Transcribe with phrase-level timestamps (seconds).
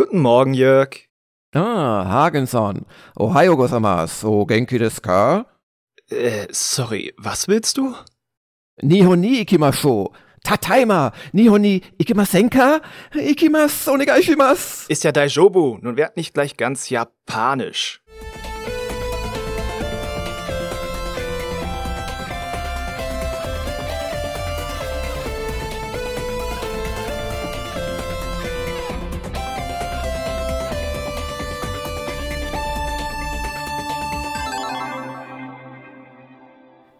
[0.00, 1.10] Guten Morgen, Jörg.
[1.54, 2.86] Ah, Hagenson.
[3.18, 4.28] Ohio gozaimasu.
[4.28, 5.44] O genki desu ka?
[6.10, 7.94] Äh, sorry, was willst du?
[8.80, 10.14] Nihon ni ikimasho.
[10.42, 11.12] Tataima.
[11.34, 12.80] Nihon ni ikimasenka?
[13.14, 14.86] Ikimasu onegai shimasu.
[14.88, 15.76] Ist ja Daijobu.
[15.82, 18.00] Nun werd nicht gleich ganz japanisch.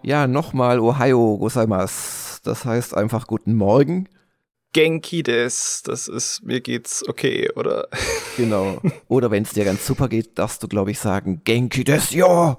[0.03, 2.41] Ja, nochmal Ohio gozaimasu.
[2.43, 4.09] Das heißt einfach guten Morgen.
[4.73, 7.89] Genki des, das ist, mir geht's okay, oder?
[8.37, 8.81] Genau.
[9.09, 12.59] Oder wenn es dir ganz super geht, darfst du, glaube ich, sagen Genki des, ja.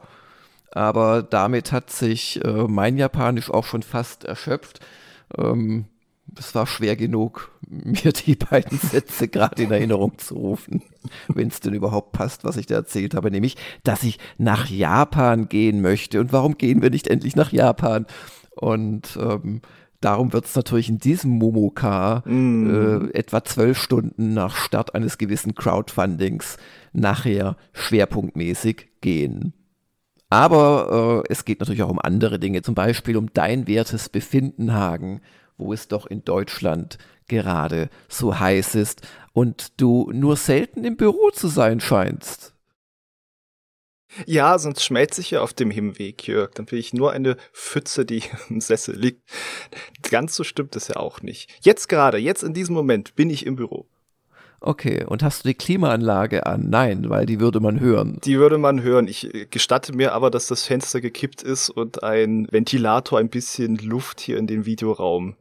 [0.71, 4.79] Aber damit hat sich äh, mein Japanisch auch schon fast erschöpft.
[5.37, 5.85] Ähm,
[6.37, 10.81] es war schwer genug, mir die beiden Sätze gerade in Erinnerung zu rufen,
[11.27, 15.49] wenn es denn überhaupt passt, was ich da erzählt habe, nämlich, dass ich nach Japan
[15.49, 16.19] gehen möchte.
[16.19, 18.05] Und warum gehen wir nicht endlich nach Japan?
[18.55, 19.61] Und ähm,
[20.01, 23.09] darum wird es natürlich in diesem Momoka Mm.
[23.09, 26.57] äh, etwa zwölf Stunden nach Start eines gewissen Crowdfundings
[26.93, 29.53] nachher schwerpunktmäßig gehen.
[30.29, 34.73] Aber äh, es geht natürlich auch um andere Dinge, zum Beispiel um dein wertes Befinden,
[34.73, 35.19] Hagen,
[35.61, 41.29] wo es doch in Deutschland gerade so heiß ist und du nur selten im Büro
[41.31, 42.53] zu sein scheinst.
[44.25, 46.51] Ja, sonst schmelze ich ja auf dem Hinweg, Jörg.
[46.55, 49.21] Dann will ich nur eine Pfütze, die im Sessel liegt.
[50.09, 51.49] Ganz so stimmt es ja auch nicht.
[51.61, 53.87] Jetzt gerade, jetzt in diesem Moment bin ich im Büro.
[54.63, 56.69] Okay, und hast du die Klimaanlage an?
[56.69, 58.19] Nein, weil die würde man hören.
[58.23, 59.07] Die würde man hören.
[59.07, 63.77] Ich äh, gestatte mir aber, dass das Fenster gekippt ist und ein Ventilator ein bisschen
[63.77, 65.35] Luft hier in den Videoraum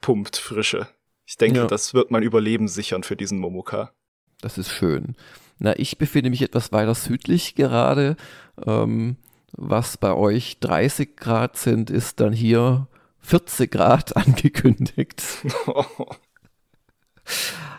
[0.00, 0.86] pumpt, frische.
[1.26, 1.66] Ich denke, Ja.
[1.66, 3.92] das wird mein Überleben sichern für diesen Momoka.
[4.40, 5.16] Das ist schön.
[5.58, 8.16] Na, ich befinde mich etwas weiter südlich gerade.
[8.66, 9.16] Ähm,
[9.52, 12.88] was bei euch 30 Grad sind, ist dann hier
[13.20, 15.22] 40 Grad angekündigt.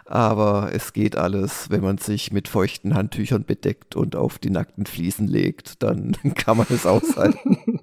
[0.08, 4.86] Aber es geht alles, wenn man sich mit feuchten Handtüchern bedeckt und auf die nackten
[4.86, 7.82] Fliesen legt, dann kann man es aushalten.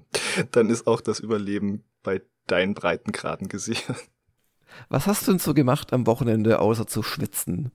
[0.51, 3.97] Dann ist auch das Überleben bei deinen Breitengraden gesichert.
[4.89, 7.71] Was hast du denn so gemacht am Wochenende, außer zu schwitzen?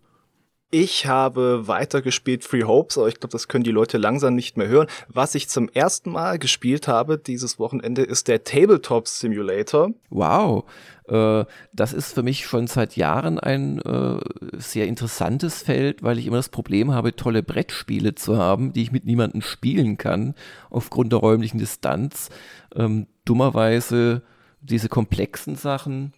[0.71, 4.69] Ich habe weitergespielt Free Hopes, aber ich glaube, das können die Leute langsam nicht mehr
[4.69, 4.87] hören.
[5.09, 9.93] Was ich zum ersten Mal gespielt habe dieses Wochenende ist der Tabletop Simulator.
[10.11, 10.65] Wow,
[11.07, 14.21] äh, das ist für mich schon seit Jahren ein äh,
[14.59, 18.93] sehr interessantes Feld, weil ich immer das Problem habe, tolle Brettspiele zu haben, die ich
[18.93, 20.35] mit niemandem spielen kann,
[20.69, 22.29] aufgrund der räumlichen Distanz.
[22.75, 24.21] Ähm, dummerweise
[24.69, 26.13] diese komplexen Sachen,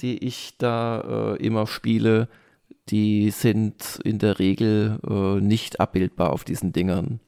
[0.00, 2.28] die ich da äh, immer spiele,
[2.88, 7.20] die sind in der Regel äh, nicht abbildbar auf diesen Dingern.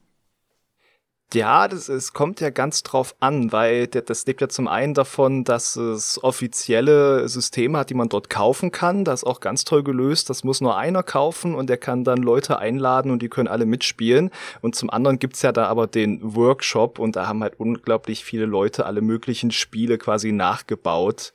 [1.35, 5.43] Ja, das, es kommt ja ganz drauf an, weil das lebt ja zum einen davon,
[5.43, 9.03] dass es offizielle Systeme hat, die man dort kaufen kann.
[9.03, 10.29] Das ist auch ganz toll gelöst.
[10.29, 13.65] Das muss nur einer kaufen und der kann dann Leute einladen und die können alle
[13.65, 14.31] mitspielen.
[14.61, 18.45] Und zum anderen gibt's ja da aber den Workshop und da haben halt unglaublich viele
[18.45, 21.33] Leute alle möglichen Spiele quasi nachgebaut.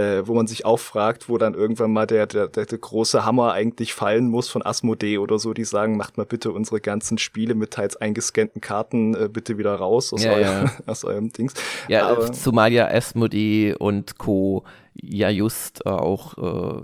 [0.00, 3.52] Äh, wo man sich auch fragt, wo dann irgendwann mal der, der, der, große Hammer
[3.52, 7.54] eigentlich fallen muss von Asmodee oder so, die sagen, macht mal bitte unsere ganzen Spiele
[7.54, 10.72] mit teils eingescannten Karten äh, bitte wieder raus aus, Ja, eurem, ja.
[10.86, 11.54] aus eurem Dings.
[11.88, 14.64] Ja, Aber- zumal ja Asmodee und Co.
[14.94, 16.82] ja just äh, auch äh,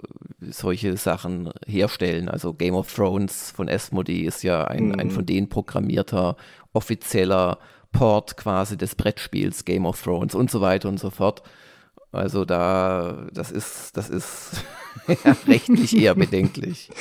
[0.51, 2.29] solche Sachen herstellen.
[2.29, 5.11] Also Game of Thrones von Asmodee ist ja ein, ein Mhm.
[5.13, 6.37] von denen programmierter
[6.73, 7.59] offizieller
[7.93, 11.43] Port quasi des Brettspiels Game of Thrones und so weiter und so fort.
[12.17, 14.65] Also da, das ist, das ist
[15.47, 16.91] rechtlich eher bedenklich.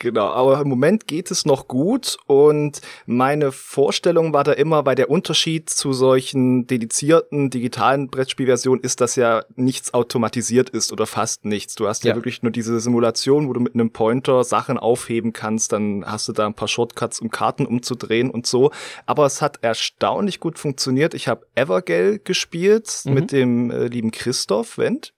[0.00, 4.94] Genau, aber im Moment geht es noch gut und meine Vorstellung war da immer, weil
[4.94, 11.44] der Unterschied zu solchen dedizierten digitalen Brettspielversionen ist, dass ja nichts automatisiert ist oder fast
[11.44, 11.74] nichts.
[11.74, 12.14] Du hast ja, Ja.
[12.16, 16.32] wirklich nur diese Simulation, wo du mit einem Pointer Sachen aufheben kannst, dann hast du
[16.32, 18.70] da ein paar Shortcuts, um Karten umzudrehen und so.
[19.06, 21.12] Aber es hat erstaunlich gut funktioniert.
[21.14, 23.14] Ich habe Evergale gespielt Mhm.
[23.14, 25.12] mit dem äh, lieben Christoph Wendt.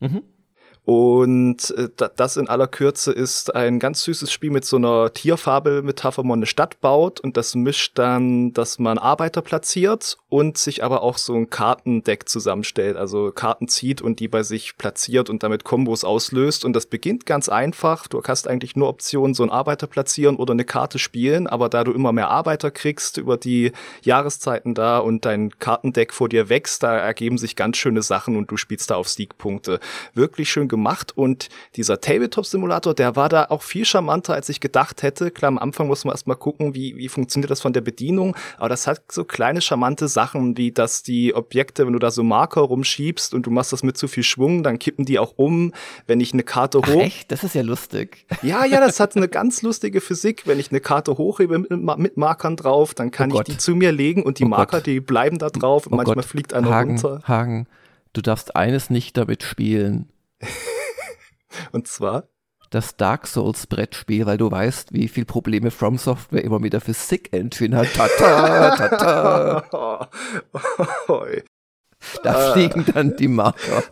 [0.00, 0.22] Mhm.
[0.84, 5.12] Und äh, da- das in aller Kürze ist ein ganz süßes Spiel mit so einer
[5.14, 10.58] Tierfabelmetapher, wo man eine Stadt baut und das mischt dann, dass man Arbeiter platziert und
[10.58, 15.30] sich aber auch so ein Kartendeck zusammenstellt, also Karten zieht und die bei sich platziert
[15.30, 16.66] und damit Kombos auslöst.
[16.66, 18.06] Und das beginnt ganz einfach.
[18.06, 21.84] Du hast eigentlich nur Optionen, so einen Arbeiter platzieren oder eine Karte spielen, aber da
[21.84, 23.72] du immer mehr Arbeiter kriegst über die
[24.02, 28.50] Jahreszeiten da und dein Kartendeck vor dir wächst, da ergeben sich ganz schöne Sachen und
[28.50, 29.80] du spielst da auf Siegpunkte.
[30.12, 35.02] Wirklich schön gemacht und dieser Tabletop-Simulator, der war da auch viel charmanter, als ich gedacht
[35.02, 35.30] hätte.
[35.30, 38.68] Klar, am Anfang muss man erstmal gucken, wie, wie funktioniert das von der Bedienung, aber
[38.68, 42.62] das hat so kleine charmante Sachen, wie dass die Objekte, wenn du da so Marker
[42.62, 45.72] rumschiebst und du machst das mit zu viel Schwung, dann kippen die auch um,
[46.06, 46.84] wenn ich eine Karte hoch...
[46.88, 47.30] Ach echt?
[47.30, 48.26] Das ist ja lustig.
[48.42, 50.42] Ja, ja, das hat eine ganz lustige Physik.
[50.46, 53.74] Wenn ich eine Karte hochhebe mit, mit Markern drauf, dann kann oh ich die zu
[53.74, 54.86] mir legen und die oh Marker, Gott.
[54.86, 56.24] die bleiben da drauf und oh manchmal Gott.
[56.24, 57.22] fliegt einer Hagen, runter.
[57.24, 57.66] Hagen,
[58.12, 60.08] du darfst eines nicht damit spielen.
[61.72, 62.28] und zwar?
[62.74, 66.80] das Dark Souls Brettspiel, weil du weißt, wie viel Probleme From Software immer mit der
[66.80, 67.94] Physik Engine hat.
[67.94, 70.10] Tata, tata.
[72.22, 73.82] Da fliegen dann die Marker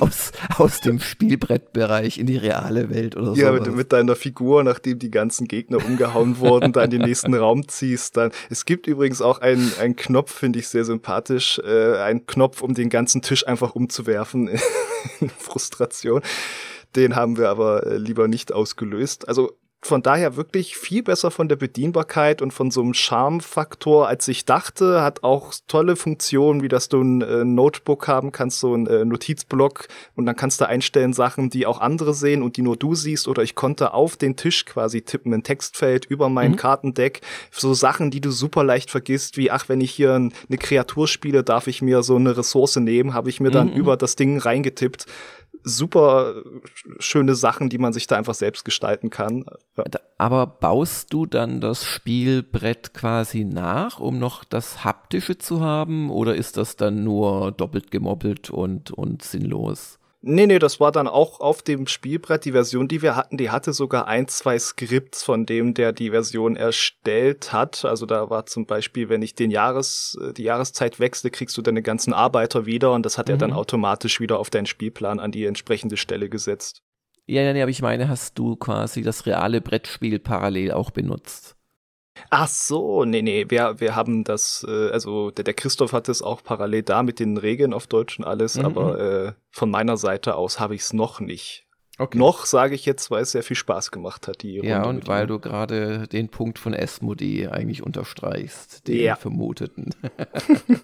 [0.00, 3.40] aus, aus dem Spielbrettbereich in die reale Welt oder so.
[3.40, 7.02] Ja, wenn du mit deiner Figur, nachdem die ganzen Gegner umgehauen wurden, da in den
[7.02, 8.30] nächsten Raum ziehst, dann.
[8.50, 12.74] Es gibt übrigens auch einen, einen Knopf, finde ich sehr sympathisch, äh, einen Knopf, um
[12.74, 14.50] den ganzen Tisch einfach umzuwerfen.
[15.38, 16.22] Frustration.
[16.96, 19.28] Den haben wir aber äh, lieber nicht ausgelöst.
[19.28, 24.28] Also von daher wirklich viel besser von der Bedienbarkeit und von so einem Charmfaktor, als
[24.28, 25.02] ich dachte.
[25.02, 29.04] Hat auch tolle Funktionen, wie dass du ein äh, Notebook haben kannst, so ein äh,
[29.04, 32.94] Notizblock und dann kannst du einstellen Sachen, die auch andere sehen und die nur du
[32.94, 33.26] siehst.
[33.26, 36.56] Oder ich konnte auf den Tisch quasi tippen, ein Textfeld über mein mhm.
[36.56, 37.20] Kartendeck.
[37.50, 41.08] So Sachen, die du super leicht vergisst, wie ach, wenn ich hier ein, eine Kreatur
[41.08, 43.76] spiele, darf ich mir so eine Ressource nehmen, habe ich mir dann mhm.
[43.76, 45.06] über das Ding reingetippt
[45.64, 46.42] super
[46.98, 49.44] schöne Sachen, die man sich da einfach selbst gestalten kann.
[50.18, 56.34] Aber baust du dann das Spielbrett quasi nach, um noch das Haptische zu haben, oder
[56.34, 59.98] ist das dann nur doppelt gemoppelt und, und sinnlos?
[60.24, 62.44] Nee, nee, das war dann auch auf dem Spielbrett.
[62.44, 66.10] Die Version, die wir hatten, die hatte sogar ein, zwei Skripts von dem, der die
[66.10, 67.84] Version erstellt hat.
[67.84, 71.82] Also da war zum Beispiel, wenn ich den Jahres, die Jahreszeit wechsle, kriegst du deine
[71.82, 73.34] ganzen Arbeiter wieder und das hat mhm.
[73.34, 73.56] er dann mhm.
[73.56, 76.82] automatisch wieder auf deinen Spielplan an die entsprechende Stelle gesetzt.
[77.26, 81.51] Ja, ja, nee, aber ich meine, hast du quasi das reale Brettspiel parallel auch benutzt?
[82.30, 86.22] Ach so, nee, nee, wir, wir haben das, äh, also der, der Christoph hat es
[86.22, 88.64] auch parallel da mit den Regeln auf Deutsch und alles, mhm.
[88.64, 91.66] aber äh, von meiner Seite aus habe ich es noch nicht.
[91.98, 92.18] Okay.
[92.18, 95.26] Noch sage ich jetzt, weil es sehr viel Spaß gemacht hat, die Ja, und weil
[95.26, 99.16] du gerade den Punkt von Esmodi eigentlich unterstreichst, den ja.
[99.16, 99.94] vermuteten.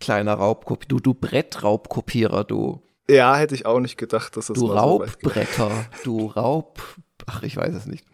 [0.00, 2.82] Kleiner Raubkopierer, du, du Brettraubkopierer, du.
[3.08, 5.70] Ja, hätte ich auch nicht gedacht, dass es Du Raubbretter,
[6.04, 6.82] du Raub,
[7.26, 8.04] ach, ich weiß es nicht.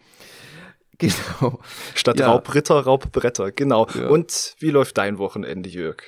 [1.39, 1.59] Genau.
[1.93, 2.31] Statt ja.
[2.31, 3.87] Raubritter, Raubbretter, genau.
[3.93, 4.07] Ja.
[4.07, 6.01] Und wie läuft dein Wochenende, Jörg?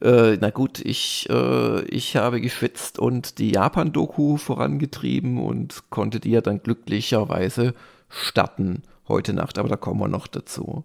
[0.00, 6.30] Äh, na gut, ich, äh, ich habe geschwitzt und die Japan-Doku vorangetrieben und konnte die
[6.30, 7.74] ja dann glücklicherweise
[8.08, 10.84] starten heute Nacht, aber da kommen wir noch dazu.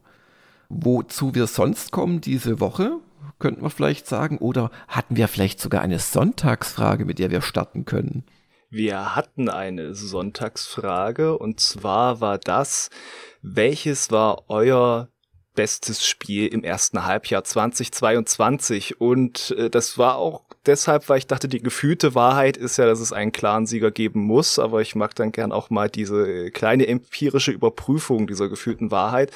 [0.69, 3.00] Wozu wir sonst kommen diese Woche,
[3.40, 7.86] könnten wir vielleicht sagen, oder hatten wir vielleicht sogar eine Sonntagsfrage, mit der wir starten
[7.86, 8.24] können?
[8.71, 12.92] Wir hatten eine Sonntagsfrage und zwar war das,
[13.42, 15.10] welches war euer
[15.56, 19.01] bestes Spiel im ersten Halbjahr 2022?
[19.01, 23.00] Und äh, das war auch deshalb, weil ich dachte, die gefühlte Wahrheit ist ja, dass
[23.00, 26.86] es einen klaren Sieger geben muss, aber ich mag dann gern auch mal diese kleine
[26.88, 29.31] empirische Überprüfung dieser gefühlten Wahrheit.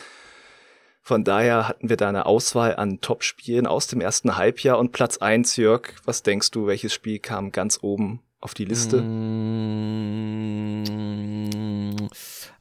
[1.01, 5.18] Von daher hatten wir da eine Auswahl an Top-Spielen aus dem ersten Halbjahr und Platz
[5.18, 9.01] eins, Jörg, was denkst du, welches Spiel kam ganz oben auf die Liste?
[9.01, 10.84] Mm,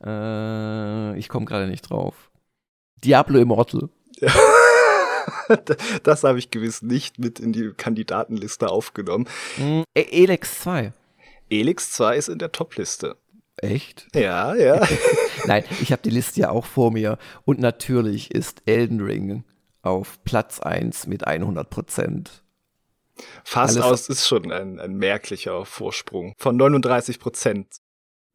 [0.05, 2.31] äh, ich komme gerade nicht drauf.
[3.05, 3.89] Diablo Immortal.
[6.05, 9.27] das habe ich gewiss nicht mit in die Kandidatenliste aufgenommen.
[9.59, 10.93] Mm, e Elex 2.
[11.51, 13.17] Elex 2 ist in der Topliste.
[13.57, 14.07] Echt?
[14.15, 14.87] Ja, ja.
[15.47, 17.19] Nein, ich habe die Liste ja auch vor mir.
[17.45, 19.45] Und natürlich ist Elden Ring
[19.83, 22.42] auf Platz 1 mit 100 Prozent.
[23.45, 27.67] Fast Alles aus ist schon ein, ein merklicher Vorsprung von 39 Prozent.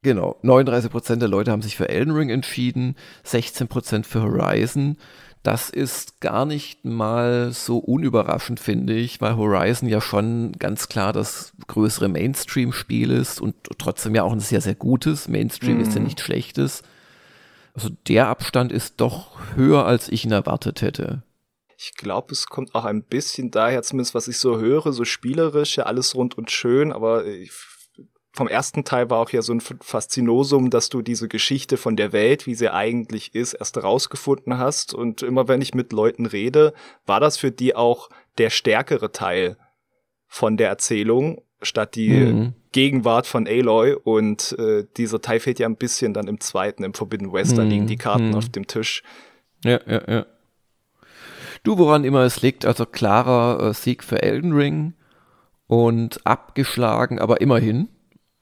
[0.03, 4.97] Genau, 39 Prozent der Leute haben sich für Elden Ring entschieden, 16 Prozent für Horizon.
[5.43, 11.13] Das ist gar nicht mal so unüberraschend, finde ich, weil Horizon ja schon ganz klar
[11.13, 15.27] das größere Mainstream-Spiel ist und trotzdem ja auch ein sehr, sehr gutes.
[15.27, 15.81] Mainstream mm.
[15.81, 16.07] ist ja mhm.
[16.07, 16.83] nicht schlechtes.
[17.73, 21.23] Also der Abstand ist doch höher, als ich ihn erwartet hätte.
[21.79, 25.77] Ich glaube, es kommt auch ein bisschen daher, zumindest was ich so höre, so spielerisch,
[25.77, 27.51] ja alles rund und schön, aber ich,
[28.37, 32.13] vom ersten Teil war auch ja so ein Faszinosum, dass du diese Geschichte von der
[32.13, 34.93] Welt, wie sie eigentlich ist, erst rausgefunden hast.
[34.93, 36.73] Und immer wenn ich mit Leuten rede,
[37.05, 39.57] war das für die auch der stärkere Teil
[40.27, 42.53] von der Erzählung, statt die mhm.
[42.71, 43.93] Gegenwart von Aloy.
[43.93, 47.57] Und äh, dieser Teil fehlt ja ein bisschen dann im zweiten, im Forbidden West, mhm.
[47.57, 48.35] da liegen die Karten mhm.
[48.35, 49.01] auf dem Tisch.
[49.63, 50.25] Ja, ja, ja.
[51.67, 54.93] Du, woran immer es liegt, also klarer äh, Sieg für Elden Ring.
[55.67, 57.89] Und abgeschlagen, aber immerhin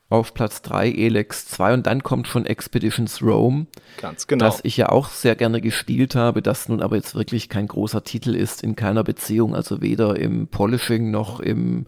[0.09, 3.65] auf Platz 3 Elex 2 und dann kommt schon Expeditions Rome.
[3.99, 4.45] Ganz genau.
[4.45, 8.03] Das ich ja auch sehr gerne gespielt habe, das nun aber jetzt wirklich kein großer
[8.03, 11.87] Titel ist in keiner Beziehung, also weder im Polishing noch im,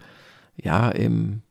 [0.55, 1.43] ja, im,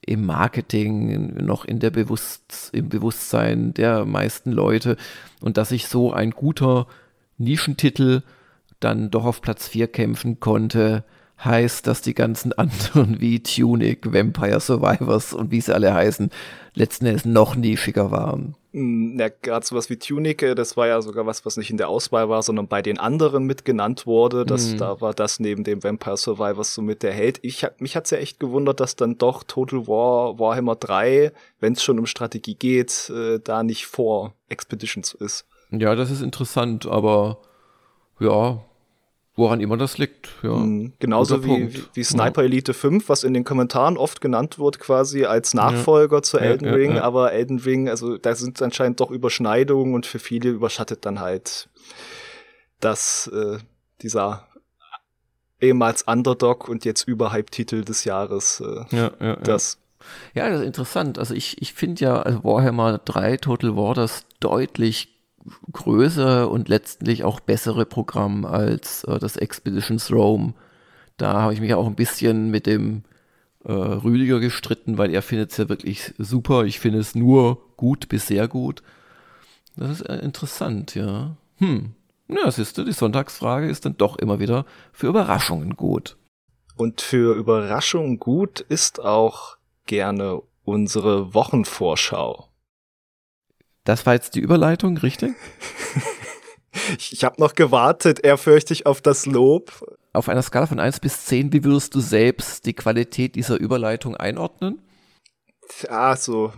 [0.00, 4.96] im Marketing, noch in der Bewusst, im Bewusstsein der meisten Leute
[5.42, 6.86] und dass ich so ein guter
[7.36, 8.22] Nischentitel
[8.80, 11.04] dann doch auf Platz 4 kämpfen konnte,
[11.44, 16.30] heißt, dass die ganzen anderen wie Tunic, Vampire Survivors und wie sie alle heißen,
[16.74, 18.54] letzten Endes noch nischiger waren.
[18.72, 21.78] Hm, ja, gerade sowas wie Tunic, äh, das war ja sogar was, was nicht in
[21.78, 24.44] der Auswahl war, sondern bei den anderen mitgenannt wurde.
[24.44, 24.76] Das, mm.
[24.76, 27.38] Da war das neben dem Vampire Survivors so mit der Held.
[27.42, 31.82] Ich, mich hat's ja echt gewundert, dass dann doch Total War Warhammer 3, wenn es
[31.82, 35.46] schon um Strategie geht, äh, da nicht vor Expeditions ist.
[35.70, 37.38] Ja, das ist interessant, aber
[38.20, 38.64] ja,
[39.38, 40.30] Woran immer das liegt.
[40.42, 40.50] Ja.
[40.50, 44.80] Mhm, genauso wie, wie, wie, Sniper Elite 5, was in den Kommentaren oft genannt wird,
[44.80, 46.22] quasi als Nachfolger ja.
[46.22, 46.96] zu Elden ja, Ring.
[46.96, 51.20] Ja, aber Elden Ring, also da sind anscheinend doch Überschneidungen und für viele überschattet dann
[51.20, 51.68] halt
[52.80, 53.58] das, äh,
[54.02, 54.48] dieser
[55.60, 58.60] ehemals Underdog und jetzt Überhype-Titel des Jahres.
[58.60, 59.78] Äh, ja, ja, das.
[60.34, 61.16] Ja, das ist interessant.
[61.16, 65.17] Also ich, ich finde ja also Warhammer 3 Total War das deutlich
[65.72, 70.54] größere und letztlich auch bessere Programm als äh, das Expeditions Rome.
[71.16, 73.02] Da habe ich mich auch ein bisschen mit dem
[73.64, 76.64] äh, Rüdiger gestritten, weil er findet es ja wirklich super.
[76.64, 78.82] Ich finde es nur gut bis sehr gut.
[79.76, 81.36] Das ist äh, interessant, ja.
[81.56, 81.94] Hm.
[82.28, 86.16] Ja, siehst du, die Sonntagsfrage ist dann doch immer wieder für Überraschungen gut.
[86.76, 92.47] Und für Überraschungen gut ist auch gerne unsere Wochenvorschau.
[93.88, 95.32] Das war jetzt die Überleitung, richtig?
[96.98, 99.82] ich ich habe noch gewartet, ehrfürchtig auf das Lob.
[100.12, 104.14] Auf einer Skala von 1 bis 10, wie würdest du selbst die Qualität dieser Überleitung
[104.14, 104.82] einordnen?
[105.88, 106.52] Ja, so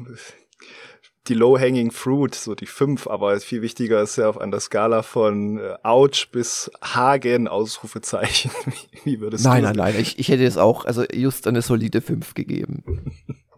[1.28, 5.58] die Low-Hanging Fruit, so die 5, aber viel wichtiger ist ja auf einer Skala von
[5.58, 8.50] äh, Ouch bis Hagen, Ausrufezeichen.
[9.04, 11.62] wie würdest nein, du Nein, nein, nein, ich, ich hätte es auch, also just eine
[11.62, 13.14] solide 5 gegeben.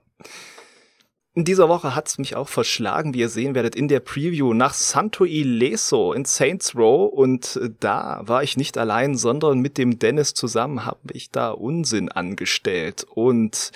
[1.34, 4.74] In dieser Woche hat's mich auch verschlagen, wie ihr sehen werdet, in der Preview nach
[4.74, 9.98] Santo Ileso in Saints Row und äh, da war ich nicht allein, sondern mit dem
[9.98, 13.72] Dennis zusammen habe ich da Unsinn angestellt und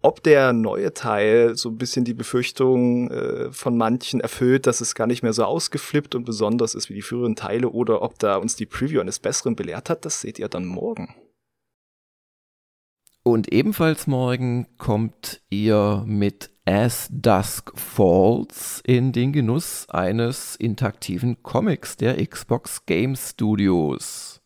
[0.00, 4.94] ob der neue Teil so ein bisschen die Befürchtung äh, von manchen erfüllt, dass es
[4.94, 8.36] gar nicht mehr so ausgeflippt und besonders ist wie die früheren Teile oder ob da
[8.36, 11.14] uns die Preview eines Besseren belehrt hat, das seht ihr dann morgen.
[13.22, 21.96] Und ebenfalls morgen kommt ihr mit As Dusk Falls in den Genuss eines interaktiven Comics
[21.96, 24.40] der Xbox Game Studios.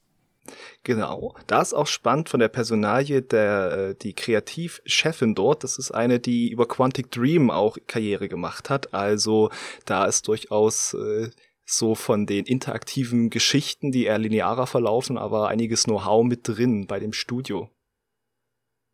[0.83, 5.65] Genau, da ist auch spannend von der Personalie der äh, die Kreativchefin dort.
[5.65, 8.93] Das ist eine, die über Quantic Dream auch Karriere gemacht hat.
[8.93, 9.49] Also
[9.87, 11.31] da ist durchaus äh,
[11.65, 17.00] so von den interaktiven Geschichten, die eher linearer verlaufen, aber einiges Know-how mit drin bei
[17.00, 17.71] dem Studio.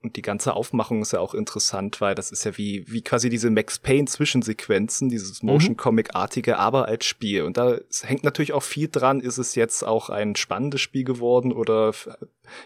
[0.02, 3.28] Und die ganze Aufmachung ist ja auch interessant, weil das ist ja wie, wie quasi
[3.28, 5.50] diese Max Payne Zwischensequenzen, dieses mhm.
[5.50, 7.42] Motion Comic-artige, aber als Spiel.
[7.42, 11.52] Und da hängt natürlich auch viel dran, ist es jetzt auch ein spannendes Spiel geworden
[11.52, 11.92] oder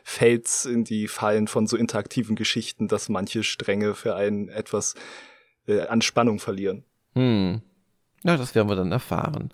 [0.02, 4.94] fällt's in die Fallen von so interaktiven Geschichten, dass manche Stränge für einen etwas
[5.66, 6.84] äh, an Spannung verlieren.
[7.14, 7.62] Hm.
[8.22, 9.50] Ja, das werden wir dann erfahren.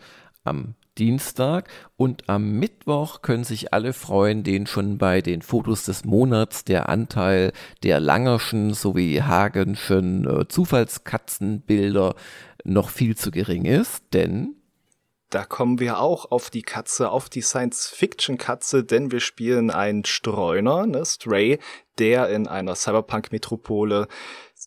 [0.47, 1.69] Am Dienstag.
[1.97, 6.88] Und am Mittwoch können sich alle freuen, denen schon bei den Fotos des Monats der
[6.88, 12.15] Anteil der Langerschen sowie Hagenschen äh, Zufallskatzenbilder
[12.65, 14.57] noch viel zu gering ist, denn
[15.31, 20.87] da kommen wir auch auf die Katze, auf die Science-Fiction-Katze, denn wir spielen einen Streuner,
[20.87, 21.59] ne, Stray,
[21.99, 24.07] der in einer Cyberpunk-Metropole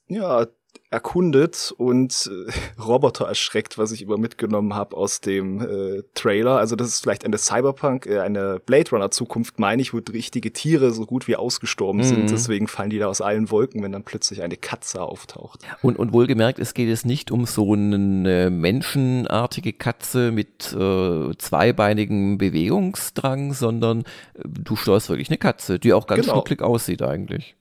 [0.08, 0.48] ja,
[0.92, 6.58] erkundet und äh, Roboter erschreckt, was ich immer mitgenommen habe aus dem äh, Trailer.
[6.58, 10.52] Also das ist vielleicht eine Cyberpunk, äh, eine Blade Runner Zukunft, meine ich, wo richtige
[10.52, 12.06] Tiere so gut wie ausgestorben mhm.
[12.06, 12.32] sind.
[12.32, 15.60] Deswegen fallen die da aus allen Wolken, wenn dann plötzlich eine Katze auftaucht.
[15.84, 22.40] Und, und wohlgemerkt, es geht jetzt nicht um so eine menschenartige Katze mit äh, zweibeinigem
[22.40, 24.02] Bewegungsdrang, sondern
[24.34, 26.44] äh, du steuerst wirklich eine Katze, die auch ganz genau.
[26.66, 27.56] aussieht eigentlich.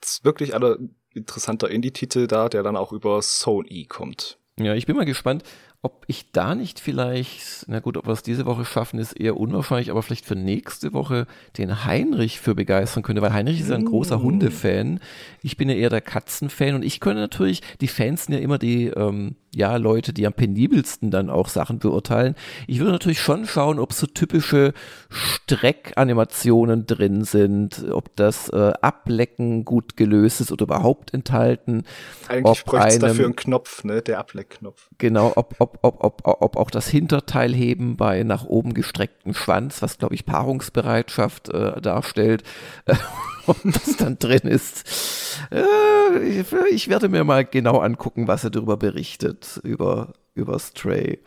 [0.00, 0.78] Das ist wirklich alle
[1.16, 4.38] interessanter Indie-Titel da, der dann auch über Sony kommt.
[4.58, 5.42] Ja, ich bin mal gespannt,
[5.82, 9.36] ob ich da nicht vielleicht, na gut, ob wir es diese Woche schaffen, ist eher
[9.36, 11.26] unwahrscheinlich, aber vielleicht für nächste Woche
[11.58, 14.22] den Heinrich für begeistern könnte, weil Heinrich ist ja ein großer mm.
[14.22, 15.00] Hundefan.
[15.42, 18.58] Ich bin ja eher der Katzenfan und ich könnte natürlich, die Fans sind ja immer
[18.58, 22.34] die, ähm, ja, Leute, die am penibelsten dann auch Sachen beurteilen.
[22.66, 24.74] Ich würde natürlich schon schauen, ob so typische
[25.08, 31.84] Streckanimationen drin sind, ob das äh, Ablecken gut gelöst ist oder überhaupt enthalten.
[32.28, 34.90] Eigentlich bräuchte es dafür einen Knopf, ne, der Ableckknopf.
[34.98, 39.98] Genau, ob, ob, ob, ob, ob auch das Hinterteilheben bei nach oben gestrecktem Schwanz, was
[39.98, 42.44] glaube ich Paarungsbereitschaft äh, darstellt,
[42.86, 42.94] äh,
[43.46, 45.38] ob das dann drin ist.
[45.50, 51.20] Äh, ich, ich werde mir mal genau angucken, was er darüber berichtet, über, über Stray.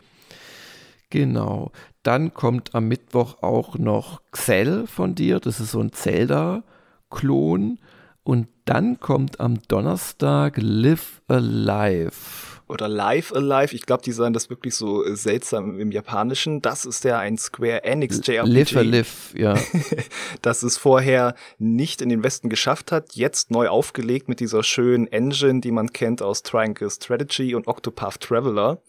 [1.10, 1.70] Genau.
[2.02, 5.38] Dann kommt am Mittwoch auch noch Xell von dir.
[5.38, 7.78] Das ist so ein Zelda-Klon.
[8.24, 13.74] Und dann kommt am Donnerstag Live Alive oder Live Alive.
[13.74, 16.62] Ich glaube, die sagen das wirklich so äh, seltsam im Japanischen.
[16.62, 18.48] Das ist ja ein Square Enix JRPG.
[18.48, 19.54] Live Alive, ja.
[20.42, 25.06] das es vorher nicht in den Westen geschafft hat, jetzt neu aufgelegt mit dieser schönen
[25.08, 28.80] Engine, die man kennt aus Triangle Strategy und Octopath Traveler.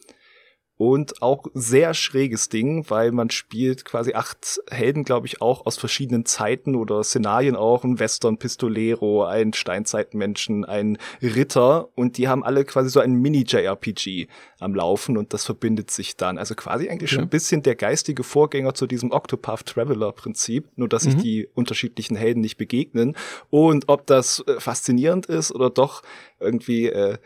[0.81, 5.77] Und auch sehr schräges Ding, weil man spielt quasi acht Helden, glaube ich, auch aus
[5.77, 7.83] verschiedenen Zeiten oder Szenarien auch.
[7.83, 11.89] Ein Western-Pistolero, ein Steinzeitmenschen, ein Ritter.
[11.93, 14.25] Und die haben alle quasi so ein Mini-JRPG
[14.59, 16.39] am Laufen und das verbindet sich dann.
[16.39, 17.17] Also quasi eigentlich ja.
[17.17, 21.21] schon ein bisschen der geistige Vorgänger zu diesem Octopath Traveler-Prinzip, nur dass sich mhm.
[21.21, 23.15] die unterschiedlichen Helden nicht begegnen.
[23.51, 26.01] Und ob das äh, faszinierend ist oder doch
[26.39, 27.19] irgendwie äh,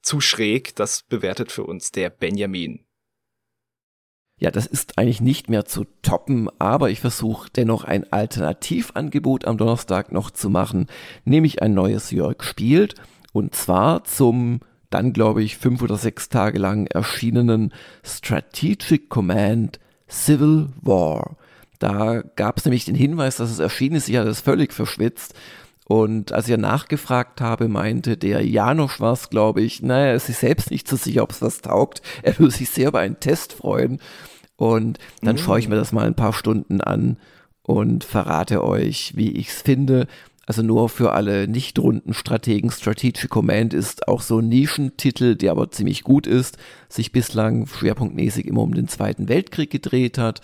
[0.00, 2.86] zu schräg, das bewertet für uns der Benjamin
[4.42, 9.56] ja, das ist eigentlich nicht mehr zu toppen, aber ich versuche dennoch ein Alternativangebot am
[9.56, 10.88] Donnerstag noch zu machen,
[11.24, 12.96] nämlich ein neues Jörg spielt
[13.32, 14.58] und zwar zum
[14.90, 17.72] dann glaube ich fünf oder sechs Tage lang erschienenen
[18.02, 21.36] Strategic Command Civil War.
[21.78, 25.34] Da gab es nämlich den Hinweis, dass es erschienen ist, ich hatte es völlig verschwitzt
[25.86, 30.26] und als ich nachgefragt habe, meinte der Janosch war es, glaube ich, naja, er ist
[30.26, 32.02] sich selbst nicht so sicher, ob es was taugt.
[32.22, 34.00] Er würde sich sehr über einen Test freuen.
[34.56, 35.40] Und dann mhm.
[35.40, 37.16] schaue ich mir das mal ein paar Stunden an
[37.62, 40.06] und verrate euch, wie ich es finde.
[40.46, 42.70] Also nur für alle nicht runden Strategen.
[42.70, 46.58] Strategic Command ist auch so ein Nischentitel, der aber ziemlich gut ist,
[46.88, 50.40] sich bislang schwerpunktmäßig immer um den Zweiten Weltkrieg gedreht hat.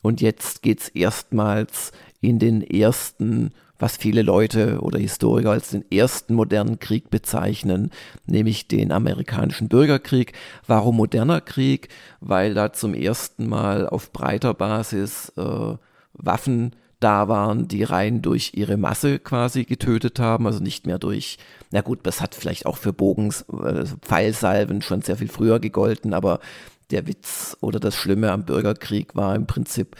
[0.00, 6.34] Und jetzt geht's erstmals in den ersten was viele Leute oder Historiker als den ersten
[6.34, 7.90] modernen Krieg bezeichnen,
[8.26, 10.32] nämlich den amerikanischen Bürgerkrieg.
[10.66, 11.88] Warum moderner Krieg?
[12.20, 15.76] Weil da zum ersten Mal auf breiter Basis äh,
[16.12, 21.38] Waffen da waren, die rein durch ihre Masse quasi getötet haben, also nicht mehr durch,
[21.70, 26.12] na gut, das hat vielleicht auch für Bogens, äh, Pfeilsalven schon sehr viel früher gegolten,
[26.12, 26.40] aber
[26.90, 29.94] der Witz oder das Schlimme am Bürgerkrieg war im Prinzip,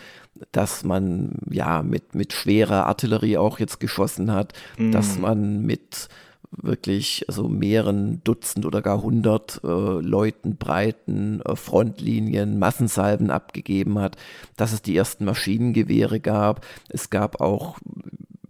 [0.52, 4.92] dass man ja mit, mit schwerer Artillerie auch jetzt geschossen hat, mhm.
[4.92, 6.08] dass man mit
[6.50, 14.16] wirklich also mehreren Dutzend oder gar hundert äh, Leuten breiten äh, Frontlinien Massensalben abgegeben hat,
[14.56, 16.64] dass es die ersten Maschinengewehre gab.
[16.88, 17.78] Es gab auch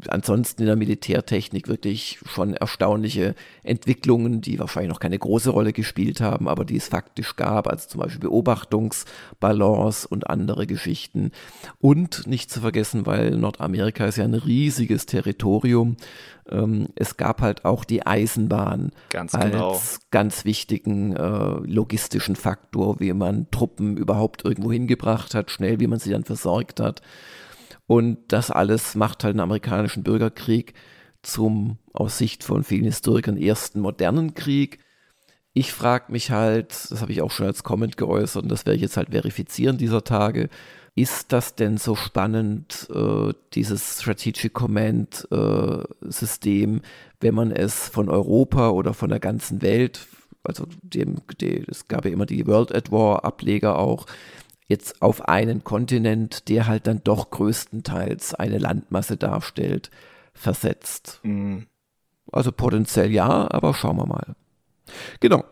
[0.07, 3.35] ansonsten in der Militärtechnik wirklich schon erstaunliche
[3.65, 7.89] Entwicklungen, die wahrscheinlich noch keine große Rolle gespielt haben, aber die es faktisch gab, also
[7.89, 11.33] zum Beispiel Beobachtungsbalance und andere Geschichten.
[11.81, 15.97] Und nicht zu vergessen, weil Nordamerika ist ja ein riesiges Territorium,
[16.51, 19.79] ähm, es gab halt auch die Eisenbahn ganz als genau.
[20.11, 25.99] ganz wichtigen äh, logistischen Faktor, wie man Truppen überhaupt irgendwo hingebracht hat, schnell, wie man
[25.99, 27.03] sie dann versorgt hat.
[27.89, 30.75] Und das alles macht halt den amerikanischen Bürgerkrieg
[31.23, 34.79] zum, aus Sicht von vielen Historikern, ersten modernen Krieg.
[35.55, 38.77] Ich frage mich halt, das habe ich auch schon als Comment geäußert und das werde
[38.77, 40.51] ich jetzt halt verifizieren dieser Tage,
[40.95, 46.83] ist das denn so spannend, äh, dieses Strategic Command äh, System,
[47.21, 50.07] wenn man es von Europa oder von der ganzen Welt,
[50.45, 54.05] also dem, dem, es gab ja immer die World at War Ableger auch,
[54.69, 59.91] jetzt auf einen Kontinent, der halt dann doch größtenteils eine Landmasse darstellt,
[60.35, 61.21] versetzt.
[61.23, 61.67] Mhm.
[62.31, 64.37] Also potenziell ja, aber schauen wir mal.
[65.21, 65.45] Genau.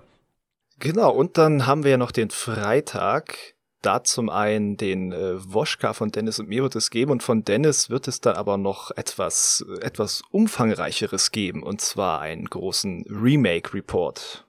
[0.78, 3.54] Genau, und dann haben wir ja noch den Freitag.
[3.82, 7.44] Da zum einen den äh, Woschka von Dennis und mir wird es geben und von
[7.44, 14.45] Dennis wird es dann aber noch etwas, etwas umfangreicheres geben und zwar einen großen Remake-Report.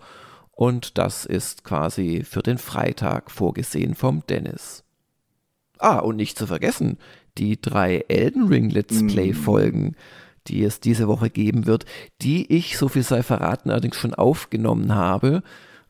[0.59, 4.83] Und das ist quasi für den Freitag vorgesehen vom Dennis.
[5.77, 6.97] Ah, und nicht zu vergessen,
[7.37, 9.95] die drei Elden Ring Let's Play Folgen,
[10.47, 11.85] die es diese Woche geben wird,
[12.21, 15.43] die ich, so viel sei verraten, allerdings schon aufgenommen habe,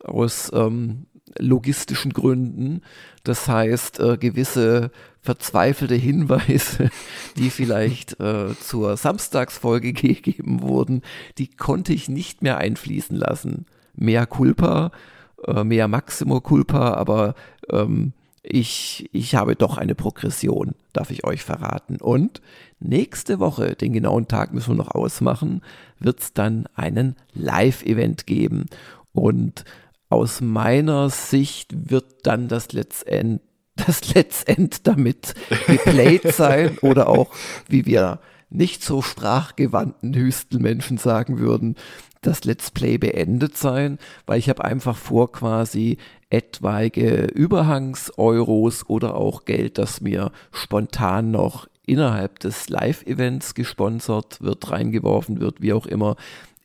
[0.03, 1.07] aus ähm,
[1.39, 2.81] logistischen Gründen.
[3.23, 6.91] Das heißt, äh, gewisse verzweifelte Hinweise,
[7.37, 11.01] die vielleicht äh, zur Samstagsfolge gegeben wurden,
[11.39, 13.65] die konnte ich nicht mehr einfließen lassen.
[13.99, 14.91] Mehr Culpa,
[15.45, 17.35] äh, mehr Maximo Culpa, aber
[17.69, 21.97] ähm, ich, ich habe doch eine Progression, darf ich euch verraten.
[21.97, 22.41] Und
[22.79, 25.61] nächste Woche, den genauen Tag müssen wir noch ausmachen,
[25.99, 28.65] wird es dann einen Live-Event geben.
[29.11, 29.65] Und
[30.09, 33.41] aus meiner Sicht wird dann das letztend,
[33.75, 35.35] das letztend damit
[35.67, 37.33] geplayt sein oder auch,
[37.67, 41.75] wie wir nicht so sprachgewandten Hüstelmenschen sagen würden,
[42.21, 45.97] das Let's Play beendet sein, weil ich habe einfach vor, quasi
[46.29, 55.39] etwaige Überhangs-Euros oder auch Geld, das mir spontan noch innerhalb des Live-Events gesponsert wird, reingeworfen
[55.39, 56.17] wird, wie auch immer,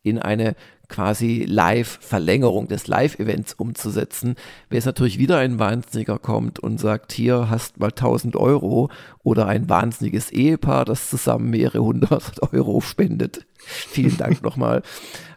[0.02, 0.54] in eine
[0.88, 4.36] quasi Live-Verlängerung des Live-Events umzusetzen.
[4.68, 8.90] Wenn es natürlich wieder ein Wahnsinniger kommt und sagt, hier hast mal 1000 Euro
[9.22, 13.46] oder ein wahnsinniges Ehepaar, das zusammen mehrere hundert Euro spendet.
[13.56, 14.82] Vielen Dank nochmal.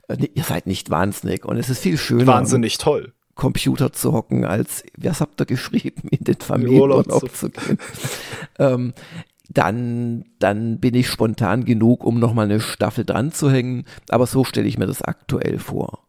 [0.07, 2.27] Äh, ihr seid nicht wahnsinnig und es ist viel schöner.
[2.27, 3.13] Wahnsinnig toll.
[3.35, 7.77] Computer zu hocken, als, was habt ihr geschrieben, in den Familienurlaub zu gehen.
[8.57, 8.93] ähm,
[9.49, 13.85] dann, dann bin ich spontan genug, um nochmal eine Staffel dran zu hängen.
[14.09, 16.07] Aber so stelle ich mir das aktuell vor.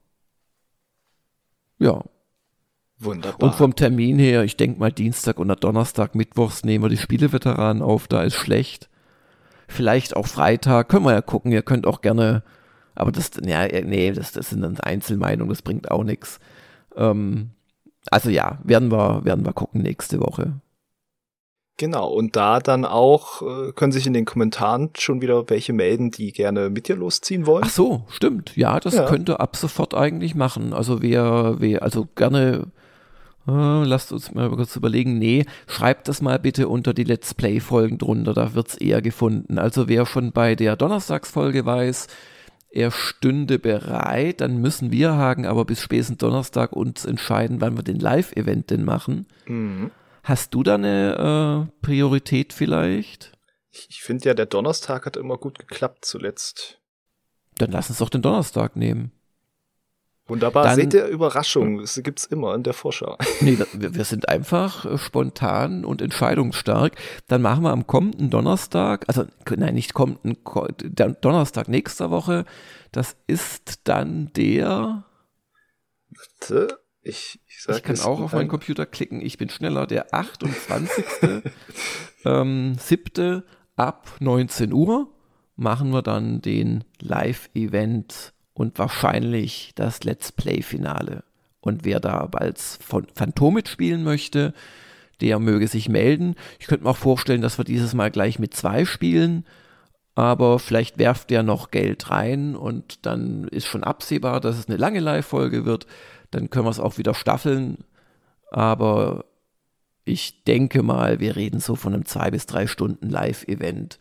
[1.79, 2.03] Ja.
[2.99, 3.41] Wunderbar.
[3.41, 7.81] Und vom Termin her, ich denke mal Dienstag oder Donnerstag, Mittwochs nehmen wir die Spieleveteranen
[7.81, 8.89] auf, da ist schlecht.
[9.69, 12.43] Vielleicht auch Freitag, können wir ja gucken, ihr könnt auch gerne,
[12.99, 16.41] aber das, ja, nee, das, das sind dann Einzelmeinungen, das bringt auch nichts.
[16.97, 17.51] Ähm,
[18.11, 20.61] also ja, werden wir, werden wir gucken nächste Woche.
[21.77, 26.11] Genau, und da dann auch äh, können sich in den Kommentaren schon wieder welche melden,
[26.11, 27.63] die gerne mit dir losziehen wollen.
[27.65, 28.57] Ach so, stimmt.
[28.57, 29.07] Ja, das ja.
[29.07, 30.73] könnte ab sofort eigentlich machen.
[30.73, 32.67] Also wer, wer also gerne,
[33.47, 37.99] äh, lasst uns mal kurz überlegen, nee, schreibt das mal bitte unter die Let's Play-Folgen
[37.99, 39.59] drunter, da wird's eher gefunden.
[39.59, 42.09] Also wer schon bei der Donnerstagsfolge weiß,
[42.71, 47.83] er stünde bereit, dann müssen wir Hagen aber bis spätestens Donnerstag uns entscheiden, wann wir
[47.83, 49.27] den Live-Event denn machen.
[49.47, 49.91] Mhm.
[50.23, 53.33] Hast du da eine äh, Priorität vielleicht?
[53.71, 56.81] Ich, ich finde ja, der Donnerstag hat immer gut geklappt zuletzt.
[57.57, 59.13] Dann lass uns doch den Donnerstag nehmen.
[60.29, 60.65] Wunderbar.
[60.65, 61.79] Dann, Seht ihr Überraschungen?
[61.79, 63.17] Das gibt's immer in der Vorschau.
[63.41, 66.97] Nee, wir, sind einfach äh, spontan und entscheidungsstark.
[67.29, 70.37] Dann machen wir am kommenden Donnerstag, also nein, nicht kommenden
[71.21, 72.45] Donnerstag nächster Woche.
[72.93, 75.05] Das ist dann der.
[76.11, 76.79] Bitte?
[77.01, 79.23] Ich, ich, ich kann auch auf meinen Computer klicken.
[79.23, 79.87] Ich bin schneller.
[79.87, 81.05] Der 28.
[82.25, 83.43] ähm, 7.
[83.77, 85.09] ab 19 Uhr
[85.57, 91.25] machen wir dann den Live-Event und wahrscheinlich das Let's Play-Finale.
[91.61, 92.79] Und wer da als
[93.15, 94.53] Phantom mitspielen möchte,
[95.21, 96.37] der möge sich melden.
[96.61, 99.45] Ich könnte mir auch vorstellen, dass wir dieses Mal gleich mit zwei spielen,
[100.15, 104.77] aber vielleicht werft der noch Geld rein und dann ist schon absehbar, dass es eine
[104.77, 105.87] lange Live-Folge wird
[106.31, 107.85] dann können wir es auch wieder staffeln.
[108.51, 109.25] Aber
[110.05, 113.99] ich denke mal, wir reden so von einem zwei bis drei Stunden Live-Event,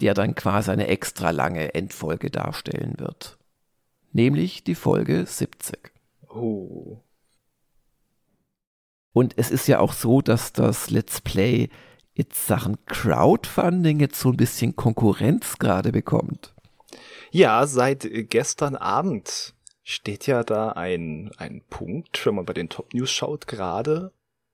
[0.00, 3.37] der dann quasi eine extra lange Endfolge darstellen wird.
[4.12, 5.92] Nämlich die Folge 70.
[6.28, 7.02] Oh.
[9.12, 11.70] Und es ist ja auch so, dass das Let's Play
[12.14, 16.54] jetzt Sachen Crowdfunding jetzt so ein bisschen Konkurrenz gerade bekommt.
[17.30, 22.92] Ja, seit gestern Abend steht ja da ein, ein Punkt, wenn man bei den Top
[22.92, 24.12] News schaut, gerade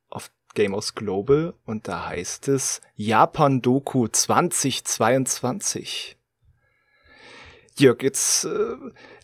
[0.09, 6.17] auf Gamers Global und da heißt es Japan Doku 2022.
[7.77, 8.77] Jörg, jetzt äh,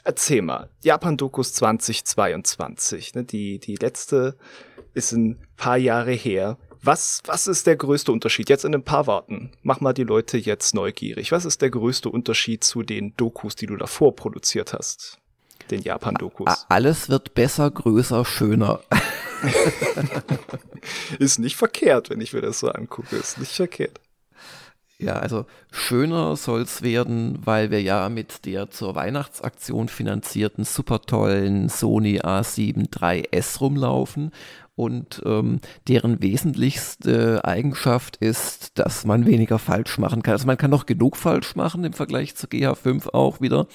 [0.05, 0.69] erzähl mal.
[0.83, 3.25] Japan Dokus 2022, ne?
[3.25, 4.37] die, die letzte
[4.95, 6.59] ist ein paar Jahre her.
[6.83, 8.49] Was, was ist der größte Unterschied?
[8.49, 9.53] Jetzt in ein paar Worten.
[9.63, 11.31] Mach mal die Leute jetzt neugierig.
[11.31, 15.21] Was ist der größte Unterschied zu den Dokus, die du davor produziert hast?
[15.71, 16.67] den Japan-Dokus.
[16.69, 18.81] Alles wird besser, größer, schöner.
[21.19, 23.17] ist nicht verkehrt, wenn ich mir das so angucke.
[23.17, 24.01] Ist nicht verkehrt.
[25.01, 31.01] Ja, also schöner soll es werden, weil wir ja mit der zur Weihnachtsaktion finanzierten super
[31.01, 34.31] tollen Sony A7 III S rumlaufen
[34.81, 40.33] und ähm, deren wesentlichste Eigenschaft ist, dass man weniger falsch machen kann.
[40.33, 43.67] Also man kann noch genug falsch machen im Vergleich zu GH5 auch wieder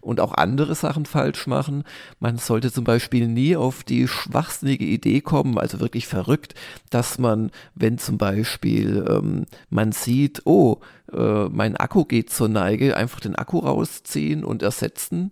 [0.00, 1.84] und auch andere Sachen falsch machen.
[2.18, 6.54] Man sollte zum Beispiel nie auf die schwachsinnige Idee kommen, also wirklich verrückt,
[6.90, 10.78] dass man, wenn zum Beispiel ähm, man sieht, oh,
[11.12, 15.30] äh, mein Akku geht zur Neige, einfach den Akku rausziehen und ersetzen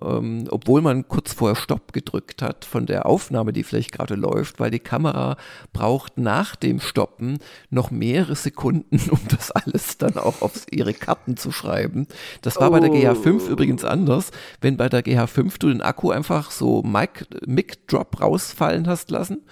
[0.00, 4.60] ähm, obwohl man kurz vorher Stopp gedrückt hat von der Aufnahme, die vielleicht gerade läuft,
[4.60, 5.36] weil die Kamera
[5.72, 7.38] braucht nach dem Stoppen
[7.70, 12.06] noch mehrere Sekunden, um das alles dann auch auf ihre Karten zu schreiben.
[12.42, 12.72] Das war oh.
[12.72, 14.30] bei der GH5 übrigens anders.
[14.60, 19.42] Wenn bei der GH5 du den Akku einfach so Mic-Drop rausfallen hast lassen,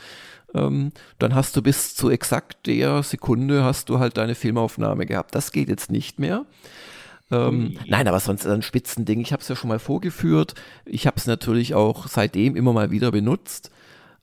[0.54, 5.34] ähm, dann hast du bis zu exakt der Sekunde hast du halt deine Filmaufnahme gehabt.
[5.34, 6.44] Das geht jetzt nicht mehr.
[7.32, 9.20] Ähm, nein, aber sonst ein Spitzending.
[9.20, 10.54] Ich habe es ja schon mal vorgeführt.
[10.84, 13.70] Ich habe es natürlich auch seitdem immer mal wieder benutzt.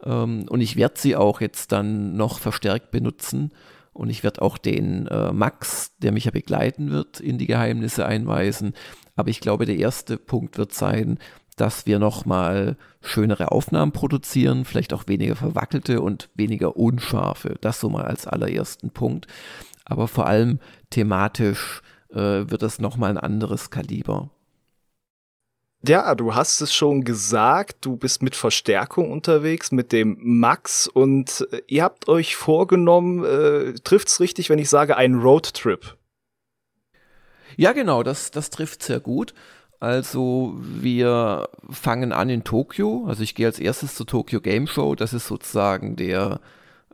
[0.03, 3.51] Ähm, und ich werde sie auch jetzt dann noch verstärkt benutzen.
[3.93, 8.05] Und ich werde auch den äh, Max, der mich ja begleiten wird, in die Geheimnisse
[8.05, 8.73] einweisen.
[9.15, 11.17] Aber ich glaube, der erste Punkt wird sein,
[11.57, 17.55] dass wir nochmal schönere Aufnahmen produzieren, vielleicht auch weniger verwackelte und weniger unscharfe.
[17.59, 19.27] Das so mal als allerersten Punkt.
[19.83, 20.59] Aber vor allem
[20.91, 24.29] thematisch wird es nochmal ein anderes Kaliber.
[25.87, 31.47] Ja, du hast es schon gesagt, du bist mit Verstärkung unterwegs, mit dem Max und
[31.51, 35.95] äh, ihr habt euch vorgenommen, äh, trifft's richtig, wenn ich sage, ein Roadtrip?
[37.55, 39.33] Ja, genau, das, das trifft sehr gut.
[39.79, 43.05] Also wir fangen an in Tokio.
[43.07, 44.95] Also ich gehe als erstes zur Tokyo Game Show.
[44.95, 46.41] Das ist sozusagen der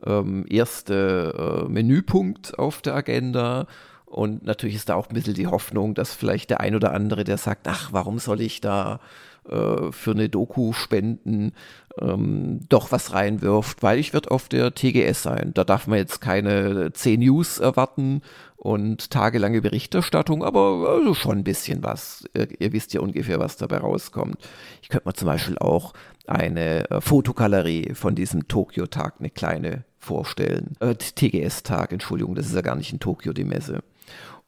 [0.04, 3.66] ähm, erste äh, Menüpunkt auf der Agenda.
[4.06, 7.24] Und natürlich ist da auch ein bisschen die Hoffnung, dass vielleicht der ein oder andere,
[7.24, 9.00] der sagt, ach, warum soll ich da
[9.48, 11.52] äh, für eine Doku spenden,
[12.00, 15.52] ähm, doch was reinwirft, weil ich werde auf der TGS sein.
[15.54, 18.22] Da darf man jetzt keine 10 News erwarten
[18.56, 22.24] und tagelange Berichterstattung, aber also schon ein bisschen was.
[22.34, 24.36] Ihr, ihr, wisst ja ungefähr, was dabei rauskommt.
[24.82, 25.92] Ich könnte mir zum Beispiel auch
[26.26, 30.76] eine äh, Fotogalerie von diesem Tokio-Tag, eine kleine vorstellen.
[30.80, 33.82] Äh, TGS-Tag, Entschuldigung, das ist ja gar nicht in Tokio die Messe.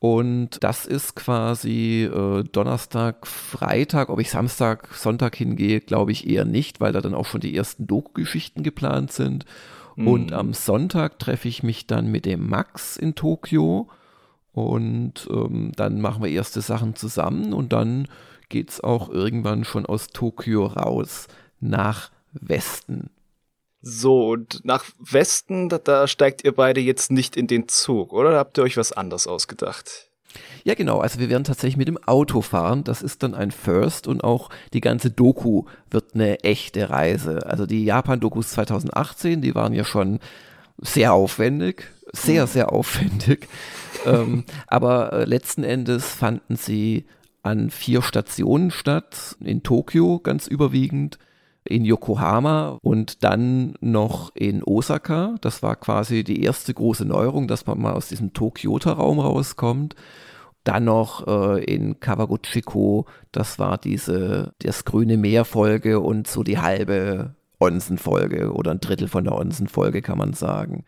[0.01, 4.11] Und das ist quasi äh, Donnerstag, Freitag.
[4.11, 7.57] Ob ich Samstag, Sonntag hingehe, glaube ich eher nicht, weil da dann auch schon die
[7.57, 9.45] ersten Doku-Geschichten geplant sind.
[9.97, 10.09] Mhm.
[10.09, 13.89] Und am Sonntag treffe ich mich dann mit dem Max in Tokio.
[14.53, 18.09] Und ähm, dann machen wir erste Sachen zusammen und dann
[18.49, 21.29] geht es auch irgendwann schon aus Tokio raus
[21.61, 23.11] nach Westen.
[23.81, 28.33] So, und nach Westen, da, da, steigt ihr beide jetzt nicht in den Zug, oder?
[28.33, 30.09] Da habt ihr euch was anderes ausgedacht?
[30.65, 31.01] Ja, genau.
[31.01, 32.85] Also wir werden tatsächlich mit dem Auto fahren.
[32.85, 37.47] Das ist dann ein First und auch die ganze Doku wird eine echte Reise.
[37.47, 40.19] Also die Japan-Dokus 2018, die waren ja schon
[40.79, 42.49] sehr aufwendig, sehr, mhm.
[42.49, 43.49] sehr aufwendig.
[44.07, 47.07] ähm, aber äh, letzten Endes fanden sie
[47.43, 51.19] an vier Stationen statt, in Tokio ganz überwiegend,
[51.69, 55.35] in Yokohama und dann noch in Osaka.
[55.43, 59.95] Das war quasi die erste große Neuerung, dass man mal aus diesem Tokyota-Raum rauskommt.
[60.65, 67.35] Dann noch äh, in Kawaguchiko, das war diese, das grüne Meer-Folge und so die halbe
[67.61, 70.85] Onsen-Folge oder ein Drittel von der Onsen-Folge, kann man sagen.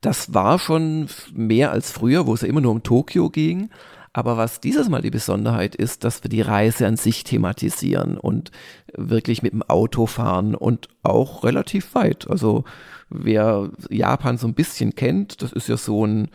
[0.00, 3.70] Das war schon mehr als früher, wo es immer nur um Tokio ging.
[4.12, 8.50] Aber was dieses Mal die Besonderheit ist, dass wir die Reise an sich thematisieren und
[8.96, 12.28] wirklich mit dem Auto fahren und auch relativ weit.
[12.28, 12.64] Also
[13.10, 16.28] wer Japan so ein bisschen kennt, das ist ja so ein,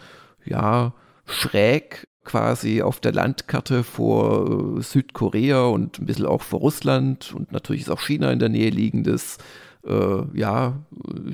[0.46, 0.94] ja,
[1.26, 7.52] schräg quasi auf der Landkarte vor äh, Südkorea und ein bisschen auch vor Russland und
[7.52, 9.38] natürlich ist auch China in der Nähe liegendes,
[9.86, 10.80] äh, ja,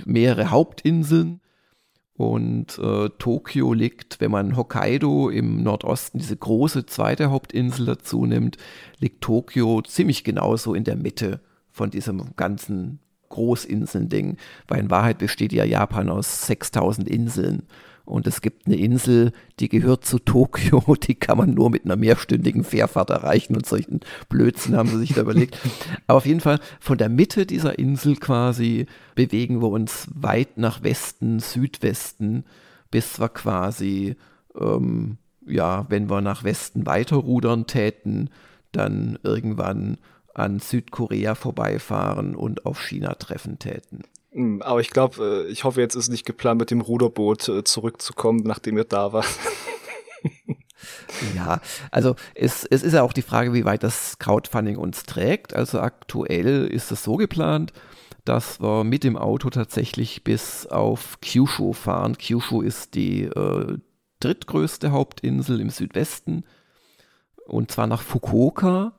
[0.06, 1.42] mehrere Hauptinseln.
[2.20, 8.58] Und äh, Tokio liegt, wenn man Hokkaido im Nordosten, diese große zweite Hauptinsel dazu nimmt,
[9.00, 11.40] liegt Tokio ziemlich genauso in der Mitte
[11.72, 14.36] von diesem ganzen Großinseln-Ding.
[14.68, 17.64] Weil in Wahrheit besteht ja Japan aus 6000 Inseln.
[18.10, 21.96] Und es gibt eine Insel, die gehört zu Tokio, die kann man nur mit einer
[21.96, 25.58] mehrstündigen Fährfahrt erreichen und solchen Blödsinn haben sie sich da überlegt.
[26.08, 30.82] Aber auf jeden Fall von der Mitte dieser Insel quasi bewegen wir uns weit nach
[30.84, 32.46] Westen, Südwesten,
[32.90, 34.16] bis wir quasi,
[34.60, 38.32] ähm, ja, wenn wir nach Westen weiterrudern täten,
[38.72, 39.98] dann irgendwann
[40.34, 44.04] an Südkorea vorbeifahren und auf China treffen täten.
[44.40, 47.66] Hm, aber ich glaube, äh, ich hoffe, jetzt ist nicht geplant, mit dem Ruderboot äh,
[47.66, 49.28] zurückzukommen, nachdem ihr da wart.
[51.36, 51.60] ja,
[51.92, 55.54] also es, es ist ja auch die Frage, wie weit das Crowdfunding uns trägt.
[55.54, 57.74] Also aktuell ist es so geplant,
[58.24, 62.18] dass wir mit dem Auto tatsächlich bis auf Kyushu fahren.
[62.18, 63.78] Kyushu ist die äh,
[64.22, 66.46] drittgrößte Hauptinsel im Südwesten
[67.46, 68.94] und zwar nach Fukuoka.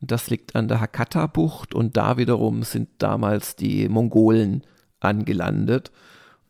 [0.00, 4.64] Das liegt an der Hakata-Bucht und da wiederum sind damals die Mongolen
[5.00, 5.90] angelandet.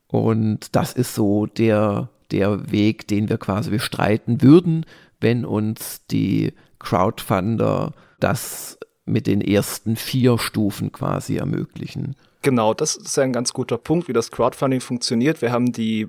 [0.07, 4.85] Und das ist so der, der Weg, den wir quasi bestreiten würden,
[5.21, 12.17] wenn uns die Crowdfunder das mit den ersten vier Stufen quasi ermöglichen.
[12.43, 15.43] Genau, das ist ein ganz guter Punkt, wie das Crowdfunding funktioniert.
[15.43, 16.09] Wir haben die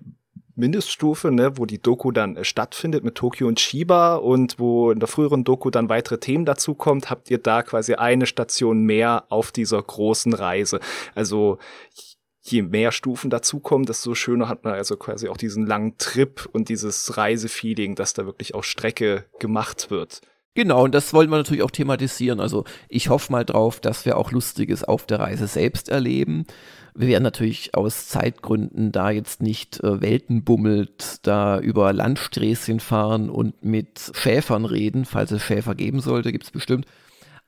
[0.56, 4.99] Mindeststufe, ne, wo die Doku dann äh, stattfindet mit Tokio und Shiba und wo in
[4.99, 9.25] der früheren Doku dann weitere Themen dazu kommt, habt ihr da quasi eine Station mehr
[9.30, 10.80] auf dieser großen Reise.
[11.15, 11.58] Also
[12.41, 16.69] je mehr Stufen dazukommen, desto schöner hat man also quasi auch diesen langen Trip und
[16.69, 20.21] dieses Reisefeeling, dass da wirklich auch Strecke gemacht wird.
[20.54, 22.41] Genau, und das wollen wir natürlich auch thematisieren.
[22.41, 26.45] Also ich hoffe mal drauf, dass wir auch Lustiges auf der Reise selbst erleben.
[26.93, 33.30] Wir werden natürlich aus Zeitgründen da jetzt nicht äh, Welten bummelt, da über Landsträßchen fahren
[33.30, 36.86] und mit Schäfern reden, falls es Schäfer geben sollte, gibt es bestimmt.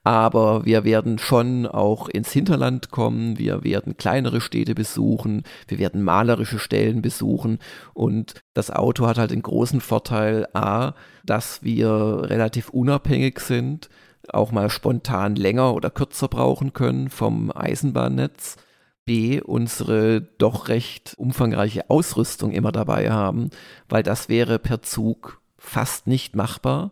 [0.04, 6.04] Aber wir werden schon auch ins Hinterland kommen, wir werden kleinere Städte besuchen, wir werden
[6.04, 7.60] malerische Stellen besuchen
[7.94, 11.90] und das Auto hat halt den großen Vorteil, a, dass wir
[12.26, 13.90] relativ unabhängig sind,
[14.28, 18.58] auch mal spontan länger oder kürzer brauchen können vom Eisenbahnnetz.
[19.06, 23.50] B, unsere doch recht umfangreiche Ausrüstung immer dabei haben,
[23.90, 26.92] weil das wäre per Zug fast nicht machbar.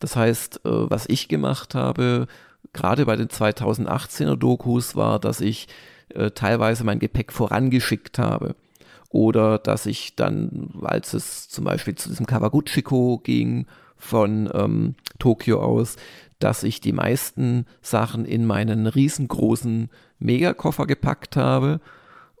[0.00, 2.26] Das heißt, äh, was ich gemacht habe,
[2.72, 5.68] gerade bei den 2018er Dokus, war, dass ich
[6.14, 8.56] äh, teilweise mein Gepäck vorangeschickt habe.
[9.10, 15.62] Oder dass ich dann, als es zum Beispiel zu diesem Kawaguchiko ging, von ähm, Tokio
[15.62, 15.96] aus,
[16.38, 21.80] dass ich die meisten Sachen in meinen riesengroßen Megakoffer gepackt habe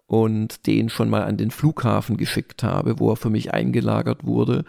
[0.06, 4.64] und den schon mal an den Flughafen geschickt habe, wo er für mich eingelagert wurde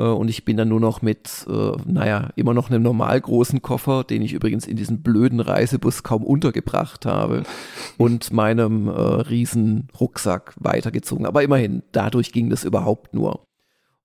[0.00, 4.04] und ich bin dann nur noch mit, äh, naja, immer noch einem normal großen Koffer,
[4.04, 7.42] den ich übrigens in diesem blöden Reisebus kaum untergebracht habe,
[7.98, 11.26] und meinem äh, riesen Rucksack weitergezogen.
[11.26, 13.44] Aber immerhin, dadurch ging das überhaupt nur.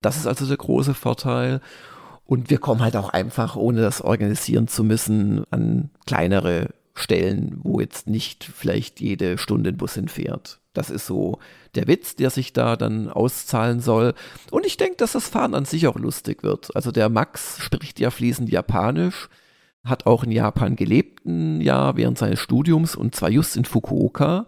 [0.01, 1.61] Das ist also der große Vorteil.
[2.25, 7.79] Und wir kommen halt auch einfach, ohne das organisieren zu müssen, an kleinere Stellen, wo
[7.79, 10.59] jetzt nicht vielleicht jede Stunde ein Bus hinfährt.
[10.77, 11.39] Das ist so
[11.73, 14.13] der Witz, der sich da dann auszahlen soll.
[14.51, 16.75] Und ich denke, dass das Fahren an sich auch lustig wird.
[16.75, 19.27] Also der Max spricht ja fließend Japanisch,
[19.83, 24.45] hat auch in Japan gelebt ein Jahr während seines Studiums und zwar just in Fukuoka.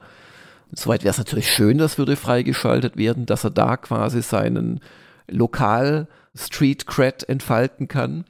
[0.72, 4.82] Soweit wäre es natürlich schön, das würde freigeschaltet werden, dass er da quasi seinen
[5.28, 8.26] Lokal Street Cred entfalten kann.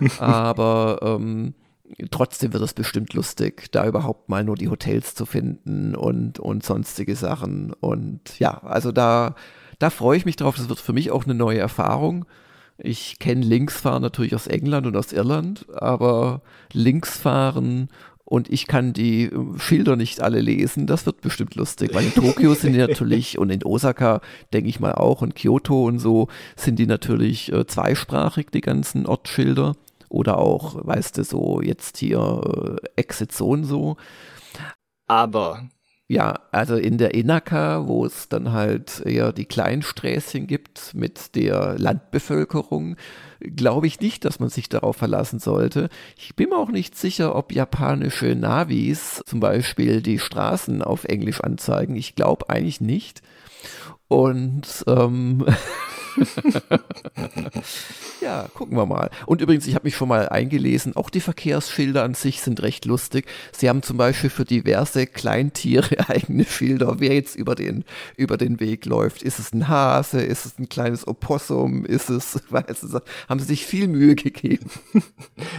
[0.18, 1.52] Aber ähm,
[2.10, 6.64] trotzdem wird es bestimmt lustig, da überhaupt mal nur die Hotels zu finden und, und
[6.64, 7.72] sonstige Sachen.
[7.72, 9.34] Und ja, also da,
[9.78, 10.56] da freue ich mich drauf.
[10.56, 12.24] Das wird für mich auch eine neue Erfahrung.
[12.78, 16.42] Ich kenne Linksfahren natürlich aus England und aus Irland, aber
[16.72, 17.88] Linksfahren
[18.24, 20.86] und ich kann die Schilder nicht alle lesen.
[20.86, 24.80] Das wird bestimmt lustig, weil in Tokio sind die natürlich und in Osaka denke ich
[24.80, 29.76] mal auch und Kyoto und so sind die natürlich äh, zweisprachig, die ganzen Ortsschilder.
[30.14, 33.96] Oder auch, weißt du, so jetzt hier äh, Exit so und so.
[35.08, 35.68] Aber.
[36.06, 41.34] Ja, also in der Inaka, wo es dann halt eher die kleinen Sträßchen gibt mit
[41.34, 42.94] der Landbevölkerung,
[43.40, 45.88] glaube ich nicht, dass man sich darauf verlassen sollte.
[46.16, 51.40] Ich bin mir auch nicht sicher, ob japanische Navis zum Beispiel die Straßen auf Englisch
[51.40, 51.96] anzeigen.
[51.96, 53.22] Ich glaube eigentlich nicht.
[54.06, 55.44] Und ähm,
[58.20, 59.10] ja, gucken wir mal.
[59.26, 62.84] Und übrigens, ich habe mich schon mal eingelesen, auch die Verkehrsschilder an sich sind recht
[62.84, 63.26] lustig.
[63.52, 67.84] Sie haben zum Beispiel für diverse Kleintiere eigene Schilder, wer jetzt über den,
[68.16, 69.22] über den Weg läuft.
[69.22, 70.22] Ist es ein Hase?
[70.22, 71.84] Ist es ein kleines Opossum?
[71.84, 74.70] Ist es, weißt du, haben sie sich viel Mühe gegeben.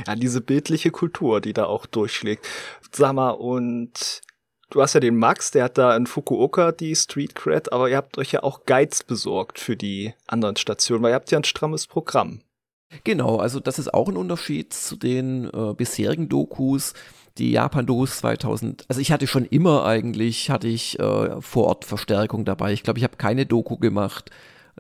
[0.08, 2.46] Ja, diese bildliche Kultur, die da auch durchschlägt.
[2.92, 4.22] Sag mal, und
[4.70, 7.98] du hast ja den Max, der hat da in Fukuoka die Street Cred, aber ihr
[7.98, 11.44] habt euch ja auch Guides besorgt für die anderen Stationen, weil ihr habt ja ein
[11.44, 12.42] strammes Programm.
[13.04, 16.94] Genau, also das ist auch ein Unterschied zu den äh, bisherigen Dokus.
[17.38, 22.46] Die Japan-Dokus 2000, also ich hatte schon immer eigentlich, hatte ich äh, vor Ort Verstärkung
[22.46, 22.72] dabei.
[22.72, 24.32] Ich glaube, ich habe keine Doku gemacht,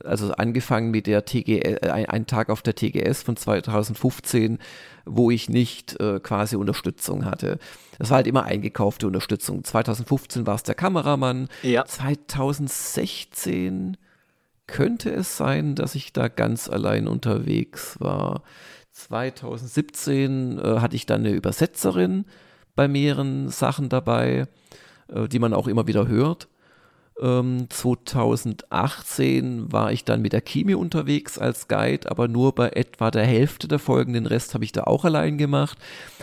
[0.04, 4.60] also angefangen mit der TGS, äh, ein, ein, Tag auf der TGS von 2015,
[5.06, 7.58] wo ich nicht äh, quasi Unterstützung hatte.
[7.98, 9.64] Das war halt immer eingekaufte Unterstützung.
[9.64, 11.48] 2015 war es der Kameramann.
[11.64, 11.86] Ja.
[11.86, 13.98] 2016
[14.68, 18.44] könnte es sein, dass ich da ganz allein unterwegs war.
[18.92, 22.26] 2017 äh, hatte ich dann eine Übersetzerin
[22.76, 24.48] bei mehreren Sachen dabei.
[25.08, 26.48] äh, die man auch immer wieder hört.
[27.18, 33.10] 2018 ähm, war ich dann mit der Kimi unterwegs als Guide, aber nur bei etwa
[33.10, 34.12] der Hälfte der Folgen.
[34.14, 35.78] Den Rest habe ich da auch allein gemacht.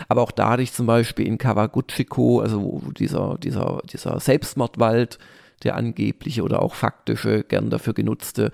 [0.07, 5.17] Aber auch da hatte ich zum Beispiel in Kawaguchiko, also dieser, dieser, dieser Selbstmordwald,
[5.63, 8.51] der angebliche oder auch faktische, gern dafür genutzte,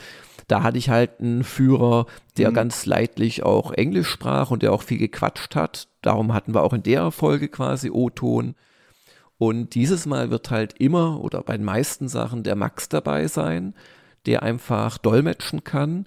[0.48, 2.06] da hatte ich halt einen Führer,
[2.38, 2.56] der mhm.
[2.56, 5.90] ganz leidlich auch Englisch sprach und der auch viel gequatscht hat.
[6.02, 8.56] Darum hatten wir auch in der Folge quasi O-Ton.
[9.40, 13.74] Und dieses Mal wird halt immer oder bei den meisten Sachen der Max dabei sein,
[14.26, 16.06] der einfach dolmetschen kann.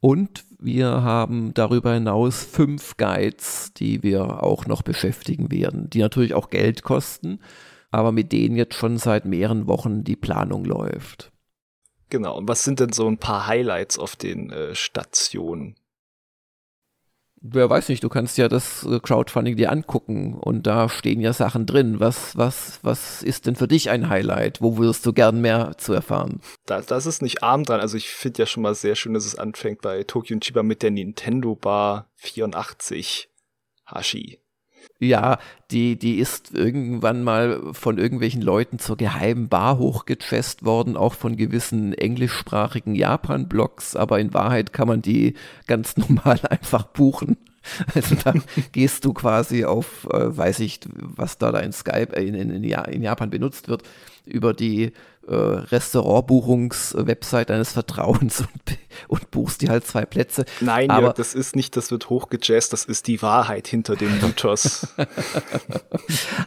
[0.00, 6.34] Und wir haben darüber hinaus fünf Guides, die wir auch noch beschäftigen werden, die natürlich
[6.34, 7.40] auch Geld kosten,
[7.90, 11.32] aber mit denen jetzt schon seit mehreren Wochen die Planung läuft.
[12.10, 15.76] Genau, und was sind denn so ein paar Highlights auf den äh, Stationen?
[17.44, 21.32] Wer weiß nicht, du kannst ja das äh, Crowdfunding dir angucken und da stehen ja
[21.32, 22.00] Sachen drin.
[22.00, 24.60] Was, was, was ist denn für dich ein Highlight?
[24.62, 26.40] Wo würdest du gern mehr zu erfahren?
[26.66, 27.80] Da, das ist nicht arm dran.
[27.80, 30.62] Also ich finde ja schon mal sehr schön, dass es anfängt bei Tokyo und Chiba
[30.62, 33.28] mit der Nintendo Bar 84
[33.86, 34.43] Hashi.
[34.98, 35.38] Ja,
[35.70, 41.36] die, die ist irgendwann mal von irgendwelchen Leuten zur geheimen Bar hochgechest worden, auch von
[41.36, 45.34] gewissen englischsprachigen Japan-Blogs, aber in Wahrheit kann man die
[45.66, 47.36] ganz normal einfach buchen.
[47.94, 48.42] Also dann
[48.72, 52.62] gehst du quasi auf, äh, weiß ich, was da, da in Skype, äh, in, in,
[52.62, 53.82] in Japan benutzt wird,
[54.26, 54.92] über die
[55.26, 60.44] äh, Restaurantbuchungs-Website deines Vertrauens und, und, buchst dir halt zwei Plätze.
[60.60, 64.20] Nein, aber Jörg, das ist nicht, das wird hochgejazzt, das ist die Wahrheit hinter dem
[64.20, 64.86] Mythos.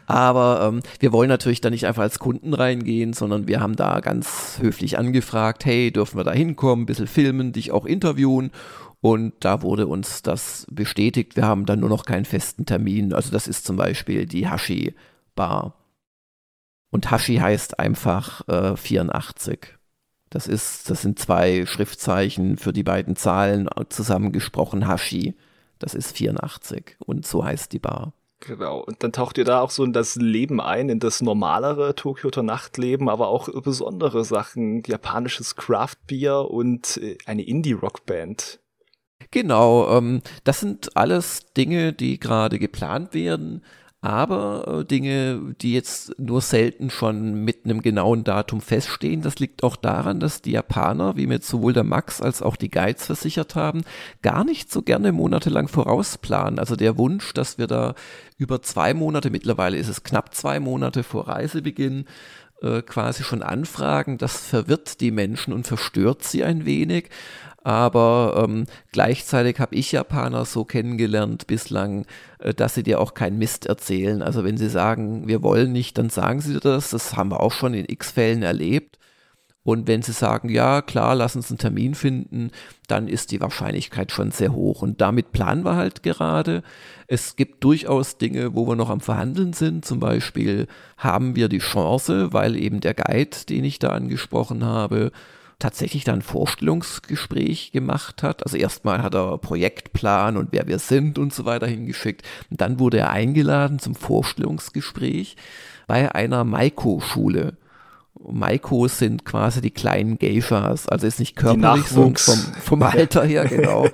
[0.08, 4.00] aber ähm, wir wollen natürlich da nicht einfach als Kunden reingehen, sondern wir haben da
[4.00, 8.52] ganz höflich angefragt, hey, dürfen wir da hinkommen, ein bisschen filmen, dich auch interviewen
[9.02, 11.36] und da wurde uns das bestätigt.
[11.36, 13.14] Wir haben dann nur noch keinen festen Termin.
[13.14, 14.96] Also das ist zum Beispiel die Hashi
[15.36, 15.76] Bar.
[16.90, 19.78] Und Hashi heißt einfach äh, 84.
[20.30, 24.88] Das ist, das sind zwei Schriftzeichen für die beiden Zahlen zusammengesprochen.
[24.88, 25.36] Hashi.
[25.80, 26.98] Das ist 84.
[27.00, 28.14] Und so heißt die Bar.
[28.40, 28.80] Genau.
[28.80, 32.44] Und dann taucht ihr da auch so in das Leben ein, in das normalere Tokioter
[32.44, 38.60] Nachtleben, aber auch besondere Sachen, japanisches Craftbier und äh, eine Indie-Rockband.
[39.32, 43.64] Genau, ähm, das sind alles Dinge, die gerade geplant werden,
[44.00, 49.24] aber äh, Dinge, die jetzt nur selten schon mit einem genauen Datum feststehen.
[49.24, 52.70] Das liegt auch daran, dass die Japaner, wie mir sowohl der Max als auch die
[52.70, 53.82] Guides versichert haben,
[54.22, 56.60] gar nicht so gerne monatelang vorausplanen.
[56.60, 57.96] Also der Wunsch, dass wir da
[58.38, 62.06] über zwei Monate, mittlerweile ist es knapp zwei Monate vor Reisebeginn,
[62.62, 67.10] äh, quasi schon anfragen, das verwirrt die Menschen und verstört sie ein wenig
[67.68, 72.06] aber ähm, gleichzeitig habe ich Japaner so kennengelernt bislang,
[72.40, 74.22] äh, dass sie dir auch keinen Mist erzählen.
[74.22, 76.92] Also wenn sie sagen, wir wollen nicht, dann sagen sie dir das.
[76.92, 78.98] Das haben wir auch schon in x Fällen erlebt.
[79.64, 82.52] Und wenn sie sagen, ja, klar, lass uns einen Termin finden,
[82.88, 84.82] dann ist die Wahrscheinlichkeit schon sehr hoch.
[84.82, 86.64] Und damit planen wir halt gerade.
[87.08, 89.84] Es gibt durchaus Dinge, wo wir noch am Verhandeln sind.
[89.84, 95.12] Zum Beispiel haben wir die Chance, weil eben der Guide, den ich da angesprochen habe,
[95.60, 98.44] tatsächlich dann ein Vorstellungsgespräch gemacht hat.
[98.44, 102.24] Also erstmal hat er Projektplan und wer wir sind und so weiter hingeschickt.
[102.52, 105.36] Und dann wurde er eingeladen zum Vorstellungsgespräch
[105.88, 107.58] bei einer Maiko-Schule.
[108.20, 113.46] Maikos sind quasi die kleinen Geishas, also ist nicht körperlich, sondern vom, vom Alter her,
[113.50, 113.88] genau.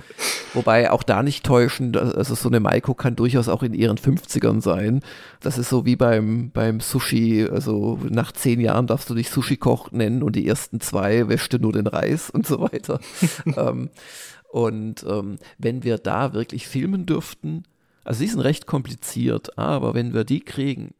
[0.53, 4.61] Wobei auch da nicht täuschen, also so eine Maiko kann durchaus auch in ihren 50ern
[4.61, 5.01] sein.
[5.41, 9.91] Das ist so wie beim, beim Sushi, also nach zehn Jahren darfst du dich Sushi-Koch
[9.91, 12.99] nennen und die ersten zwei wäscht du nur den Reis und so weiter.
[13.57, 13.89] ähm,
[14.51, 17.63] und ähm, wenn wir da wirklich filmen dürften,
[18.03, 20.93] also die sind recht kompliziert, aber wenn wir die kriegen,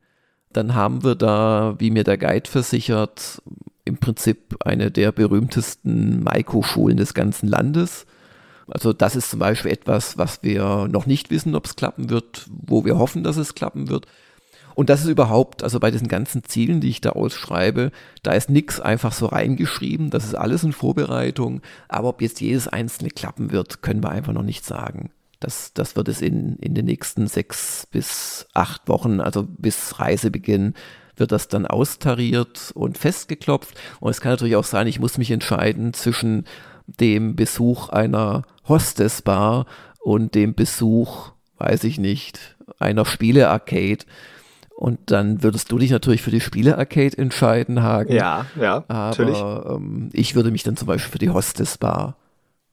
[0.54, 3.42] dann haben wir da, wie mir der Guide versichert,
[3.86, 8.06] im Prinzip eine der berühmtesten Maiko-Schulen des ganzen Landes.
[8.68, 12.48] Also das ist zum Beispiel etwas, was wir noch nicht wissen, ob es klappen wird,
[12.50, 14.08] wo wir hoffen, dass es klappen wird.
[14.76, 17.92] Und das ist überhaupt, also bei diesen ganzen Zielen, die ich da ausschreibe,
[18.24, 22.68] da ist nichts einfach so reingeschrieben, das ist alles in Vorbereitung, aber ob jetzt jedes
[22.68, 25.12] einzelne klappen wird, können wir einfach noch nicht sagen.
[25.44, 30.74] Das, das wird es in, in den nächsten sechs bis acht Wochen, also bis Reisebeginn,
[31.18, 33.78] wird das dann austariert und festgeklopft.
[34.00, 36.46] Und es kann natürlich auch sein, ich muss mich entscheiden zwischen
[36.88, 39.66] dem Besuch einer Hostessbar
[40.00, 44.06] und dem Besuch, weiß ich nicht, einer Spiele-Arcade.
[44.76, 48.14] Und dann würdest du dich natürlich für die Spiele-Arcade entscheiden, Hagen.
[48.14, 49.40] Ja, ja, Aber, natürlich.
[49.40, 52.16] Ähm, ich würde mich dann zum Beispiel für die Hostessbar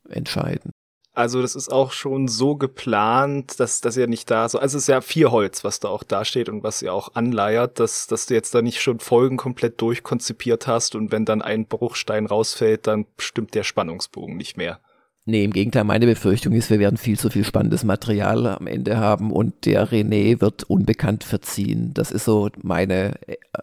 [0.09, 0.71] entscheiden.
[1.13, 4.85] Also das ist auch schon so geplant, dass, dass ihr nicht da so, also es
[4.85, 8.07] ist ja vier Holz, was da auch da steht und was ihr auch anleiert, dass,
[8.07, 12.27] dass du jetzt da nicht schon Folgen komplett durchkonzipiert hast und wenn dann ein Bruchstein
[12.27, 14.79] rausfällt, dann stimmt der Spannungsbogen nicht mehr.
[15.27, 18.97] Nee, im Gegenteil, meine Befürchtung ist, wir werden viel zu viel spannendes Material am Ende
[18.97, 21.93] haben und der René wird unbekannt verziehen.
[21.93, 23.15] Das ist so meine,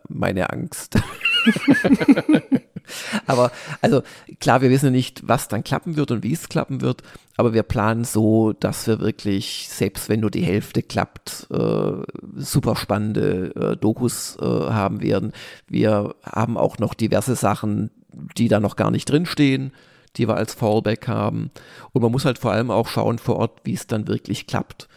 [0.08, 0.98] meine Angst.
[3.28, 4.02] aber also
[4.40, 7.04] klar, wir wissen nicht, was dann klappen wird und wie es klappen wird,
[7.36, 11.92] aber wir planen so, dass wir wirklich, selbst wenn nur die Hälfte klappt, äh,
[12.36, 15.34] super spannende äh, Dokus äh, haben werden.
[15.68, 17.92] Wir haben auch noch diverse Sachen,
[18.38, 19.72] die da noch gar nicht drinstehen
[20.18, 21.52] die wir als Fallback haben.
[21.94, 24.88] Und man muss halt vor allem auch schauen vor Ort, wie es dann wirklich klappt.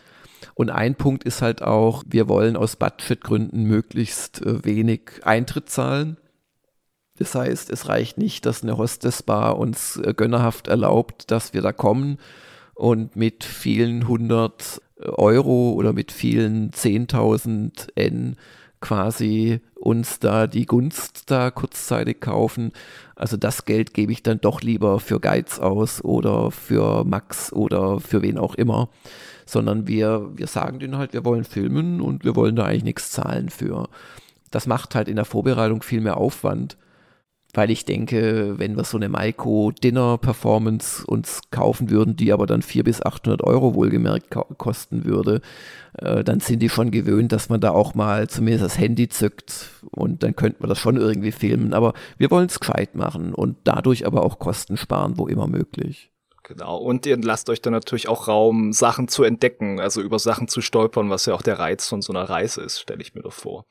[0.54, 6.16] Und ein Punkt ist halt auch, wir wollen aus Budgetgründen möglichst äh, wenig Eintritt zahlen.
[7.20, 11.70] Das heißt, es reicht nicht, dass eine Hostessbar uns äh, gönnerhaft erlaubt, dass wir da
[11.70, 12.16] kommen
[12.72, 18.36] und mit vielen hundert Euro oder mit vielen 10.000 N
[18.80, 22.72] quasi uns da die Gunst da kurzzeitig kaufen.
[23.16, 28.00] Also das Geld gebe ich dann doch lieber für Geiz aus oder für Max oder
[28.00, 28.88] für wen auch immer.
[29.44, 33.10] Sondern wir, wir sagen denen halt, wir wollen filmen und wir wollen da eigentlich nichts
[33.10, 33.90] zahlen für.
[34.50, 36.78] Das macht halt in der Vorbereitung viel mehr Aufwand
[37.54, 42.46] weil ich denke, wenn wir so eine Maiko Dinner Performance uns kaufen würden, die aber
[42.46, 45.40] dann 400 bis 800 Euro wohlgemerkt kosten würde,
[45.98, 49.70] äh, dann sind die schon gewöhnt, dass man da auch mal zumindest das Handy zückt
[49.90, 51.74] und dann könnte man das schon irgendwie filmen.
[51.74, 56.10] Aber wir wollen es gescheit machen und dadurch aber auch Kosten sparen, wo immer möglich.
[56.44, 60.48] Genau, und ihr lasst euch dann natürlich auch Raum, Sachen zu entdecken, also über Sachen
[60.48, 63.22] zu stolpern, was ja auch der Reiz von so einer Reise ist, stelle ich mir
[63.22, 63.66] doch vor.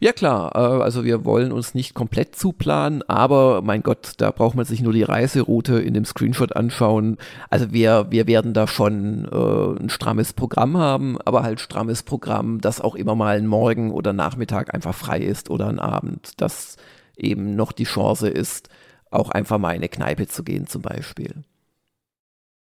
[0.00, 4.56] Ja klar, äh, also wir wollen uns nicht komplett zuplanen, aber mein Gott, da braucht
[4.56, 7.18] man sich nur die Reiseroute in dem Screenshot anschauen.
[7.50, 12.60] Also wir, wir werden da schon äh, ein strammes Programm haben, aber halt strammes Programm,
[12.60, 16.76] das auch immer mal ein Morgen oder Nachmittag einfach frei ist oder ein Abend, dass
[17.16, 18.68] eben noch die Chance ist,
[19.10, 21.44] auch einfach mal in eine Kneipe zu gehen zum Beispiel.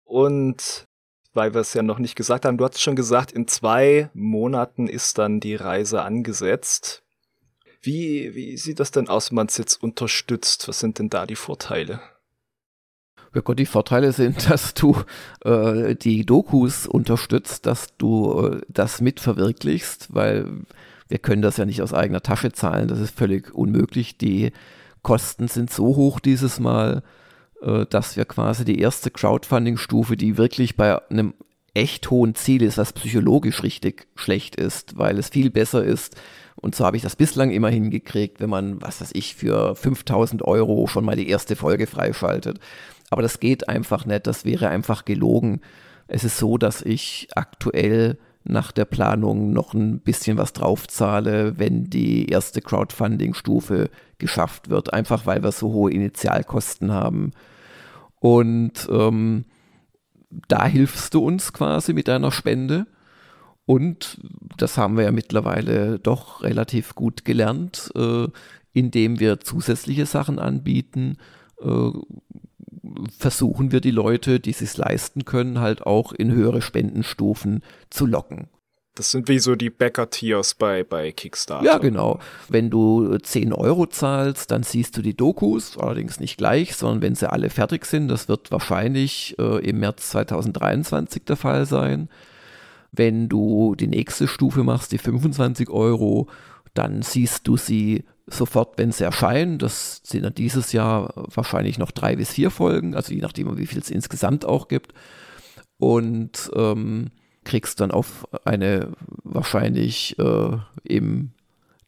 [0.03, 0.85] Und
[1.33, 2.57] weil wir es ja noch nicht gesagt haben.
[2.57, 7.03] Du hast schon gesagt, in zwei Monaten ist dann die Reise angesetzt.
[7.81, 10.67] Wie, wie sieht das denn aus, wenn man es jetzt unterstützt?
[10.67, 11.99] Was sind denn da die Vorteile?
[13.33, 14.95] Ja Gott, die Vorteile sind, dass du
[15.43, 20.47] äh, die Dokus unterstützt, dass du äh, das mitverwirklichst, weil
[21.07, 22.87] wir können das ja nicht aus eigener Tasche zahlen.
[22.87, 24.17] Das ist völlig unmöglich.
[24.17, 24.51] Die
[25.01, 27.03] Kosten sind so hoch dieses Mal
[27.61, 31.33] äh, dass wir quasi die erste Crowdfunding-Stufe, die wirklich bei einem
[31.73, 36.15] echt hohen Ziel ist, was psychologisch richtig schlecht ist, weil es viel besser ist.
[36.55, 40.43] Und so habe ich das bislang immer hingekriegt, wenn man, was weiß ich, für 5000
[40.43, 42.59] Euro schon mal die erste Folge freischaltet.
[43.09, 45.61] Aber das geht einfach nicht, das wäre einfach gelogen.
[46.07, 51.89] Es ist so, dass ich aktuell nach der Planung noch ein bisschen was draufzahle, wenn
[51.89, 57.31] die erste Crowdfunding-Stufe geschafft wird, einfach weil wir so hohe Initialkosten haben.
[58.21, 59.45] Und ähm,
[60.47, 62.85] da hilfst du uns quasi mit deiner Spende.
[63.65, 64.19] Und
[64.57, 68.27] das haben wir ja mittlerweile doch relativ gut gelernt, äh,
[68.73, 71.17] indem wir zusätzliche Sachen anbieten,
[71.61, 71.91] äh,
[73.17, 78.49] versuchen wir die Leute, die es leisten können, halt auch in höhere Spendenstufen zu locken.
[78.95, 81.65] Das sind wie so die Bäcker-Tiers bei, bei Kickstarter.
[81.65, 82.19] Ja, genau.
[82.49, 87.15] Wenn du 10 Euro zahlst, dann siehst du die Dokus, allerdings nicht gleich, sondern wenn
[87.15, 88.09] sie alle fertig sind.
[88.09, 92.09] Das wird wahrscheinlich äh, im März 2023 der Fall sein.
[92.91, 96.27] Wenn du die nächste Stufe machst, die 25 Euro,
[96.73, 99.57] dann siehst du sie sofort, wenn sie erscheinen.
[99.57, 103.67] Das sind dann dieses Jahr wahrscheinlich noch drei bis vier Folgen, also je nachdem, wie
[103.67, 104.93] viel es insgesamt auch gibt.
[105.77, 107.11] Und ähm,
[107.43, 111.31] kriegst dann auf eine wahrscheinlich äh, im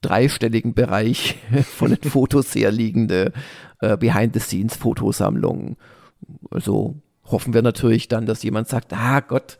[0.01, 3.33] dreistelligen Bereich von den Fotos her liegende
[3.79, 5.77] äh, Behind-the-Scenes-Fotosammlung.
[6.51, 6.95] Also
[7.25, 9.57] hoffen wir natürlich dann, dass jemand sagt, ah Gott,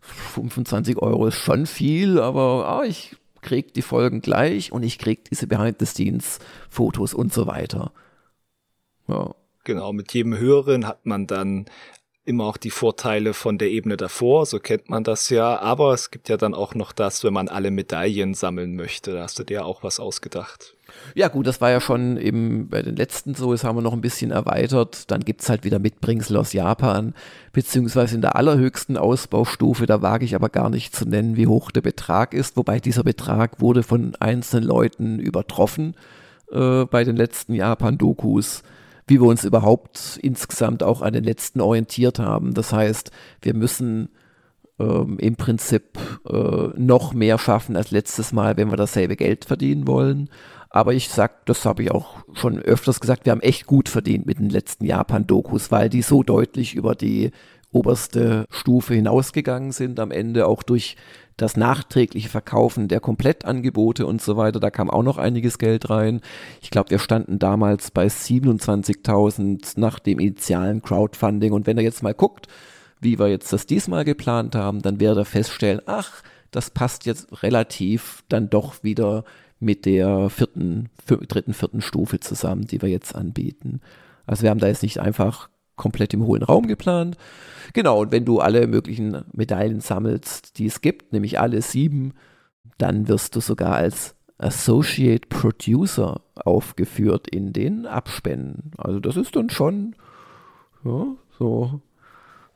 [0.00, 5.24] 25 Euro ist schon viel, aber ah, ich krieg die Folgen gleich und ich krieg
[5.24, 7.92] diese Behind-the-Scenes-Fotos und so weiter.
[9.08, 9.34] Ja.
[9.64, 11.66] Genau, mit jedem Höheren hat man dann
[12.24, 15.58] immer auch die Vorteile von der Ebene davor, so kennt man das ja.
[15.60, 19.12] Aber es gibt ja dann auch noch das, wenn man alle Medaillen sammeln möchte.
[19.12, 20.76] Da hast du dir auch was ausgedacht.
[21.14, 23.92] Ja gut, das war ja schon eben bei den letzten so, jetzt haben wir noch
[23.92, 25.10] ein bisschen erweitert.
[25.10, 27.14] Dann gibt's halt wieder Mitbringsel aus Japan,
[27.52, 31.70] beziehungsweise in der allerhöchsten Ausbaustufe, da wage ich aber gar nicht zu nennen, wie hoch
[31.70, 35.96] der Betrag ist, wobei dieser Betrag wurde von einzelnen Leuten übertroffen
[36.52, 38.62] äh, bei den letzten Japan-Dokus
[39.06, 42.54] wie wir uns überhaupt insgesamt auch an den letzten orientiert haben.
[42.54, 44.08] Das heißt, wir müssen
[44.78, 45.98] ähm, im Prinzip
[46.28, 50.30] äh, noch mehr schaffen als letztes Mal, wenn wir dasselbe Geld verdienen wollen.
[50.70, 54.24] Aber ich sag, das habe ich auch schon öfters gesagt, wir haben echt gut verdient
[54.24, 57.30] mit den letzten Japan-Dokus, weil die so deutlich über die
[57.72, 60.96] oberste Stufe hinausgegangen sind, am Ende auch durch
[61.36, 66.20] das nachträgliche Verkaufen der Komplettangebote und so weiter, da kam auch noch einiges Geld rein.
[66.60, 72.02] Ich glaube, wir standen damals bei 27.000 nach dem initialen Crowdfunding und wenn ihr jetzt
[72.02, 72.48] mal guckt,
[73.00, 77.42] wie wir jetzt das diesmal geplant haben, dann werdet ihr feststellen, ach, das passt jetzt
[77.42, 79.24] relativ dann doch wieder
[79.58, 83.80] mit der vierten, dritten, vierten Stufe zusammen, die wir jetzt anbieten.
[84.26, 87.16] Also wir haben da jetzt nicht einfach komplett im hohlen Raum geplant.
[87.72, 92.14] Genau, und wenn du alle möglichen Medaillen sammelst, die es gibt, nämlich alle sieben,
[92.78, 98.72] dann wirst du sogar als Associate Producer aufgeführt in den Abspänen.
[98.76, 99.94] Also das ist dann schon
[100.84, 101.06] ja,
[101.38, 101.80] so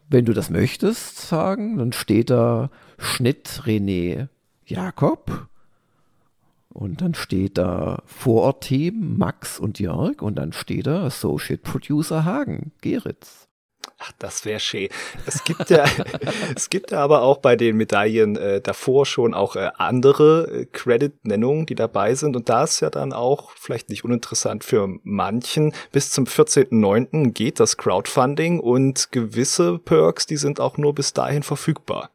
[0.08, 4.28] wenn du das möchtest, sagen, dann steht da Schnitt René
[4.64, 5.48] Jakob.
[6.76, 12.72] Und dann steht da Vorortteam Max und Jörg und dann steht da Associate Producer Hagen,
[12.82, 13.48] Geritz.
[13.98, 14.88] Ach, das wäre schön.
[15.24, 15.86] Es gibt ja,
[16.54, 20.66] es gibt ja aber auch bei den Medaillen äh, davor schon auch äh, andere äh,
[20.66, 22.36] Credit-Nennungen, die dabei sind.
[22.36, 25.72] Und da ist ja dann auch vielleicht nicht uninteressant für manchen.
[25.92, 27.30] Bis zum 14.09.
[27.30, 32.10] geht das Crowdfunding und gewisse Perks, die sind auch nur bis dahin verfügbar.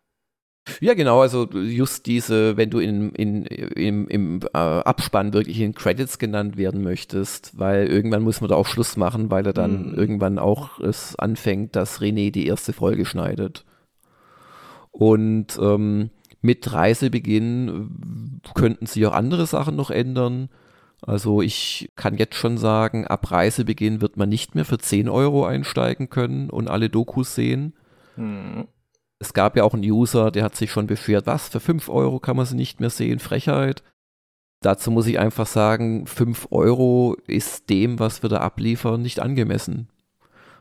[0.80, 5.74] Ja, genau, also just diese, wenn du in, in, im, im äh, Abspann wirklich in
[5.74, 9.92] Credits genannt werden möchtest, weil irgendwann muss man da auch Schluss machen, weil er dann
[9.92, 9.96] mhm.
[9.96, 13.66] irgendwann auch es anfängt, dass René die erste Folge schneidet.
[14.92, 20.50] Und ähm, mit Reisebeginn könnten sich auch andere Sachen noch ändern.
[21.02, 25.44] Also ich kann jetzt schon sagen, ab Reisebeginn wird man nicht mehr für 10 Euro
[25.46, 27.74] einsteigen können und alle Dokus sehen.
[28.16, 28.68] Mhm
[29.22, 32.20] es gab ja auch einen User, der hat sich schon beschwert, was, für 5 Euro
[32.20, 33.84] kann man sie nicht mehr sehen, Frechheit.
[34.62, 39.90] Dazu muss ich einfach sagen, 5 Euro ist dem, was wir da abliefern, nicht angemessen.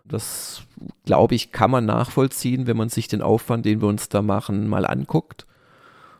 [0.04, 0.62] Das,
[1.06, 4.68] glaube ich, kann man nachvollziehen, wenn man sich den Aufwand, den wir uns da machen,
[4.68, 5.46] mal anguckt.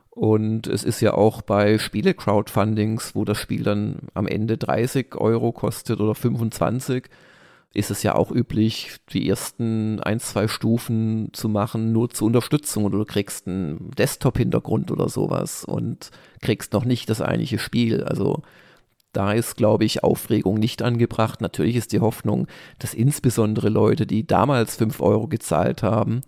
[0.09, 5.53] Und es ist ja auch bei Spiele-Crowdfundings, wo das Spiel dann am Ende 30 Euro
[5.53, 7.05] kostet oder 25,
[7.73, 12.85] ist es ja auch üblich, die ersten ein, zwei Stufen zu machen, nur zur Unterstützung
[12.85, 16.11] oder du kriegst einen Desktop-Hintergrund oder sowas und
[16.41, 18.03] kriegst noch nicht das eigentliche Spiel.
[18.03, 18.43] Also
[19.13, 21.41] da ist, glaube ich, Aufregung nicht angebracht.
[21.41, 22.49] Natürlich ist die Hoffnung,
[22.81, 26.23] dass insbesondere Leute, die damals 5 Euro gezahlt haben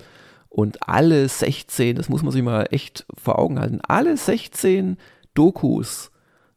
[0.49, 4.97] und alle 16, das muss man sich mal echt vor Augen halten, alle 16
[5.35, 6.13] Dokus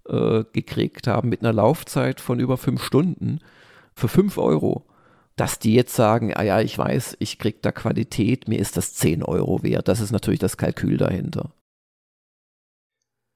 [0.07, 3.39] äh, gekriegt haben mit einer Laufzeit von über 5 Stunden
[3.95, 4.85] für 5 Euro,
[5.35, 8.93] dass die jetzt sagen, ah ja, ich weiß, ich krieg da Qualität, mir ist das
[8.93, 9.87] 10 Euro wert.
[9.87, 11.51] Das ist natürlich das Kalkül dahinter.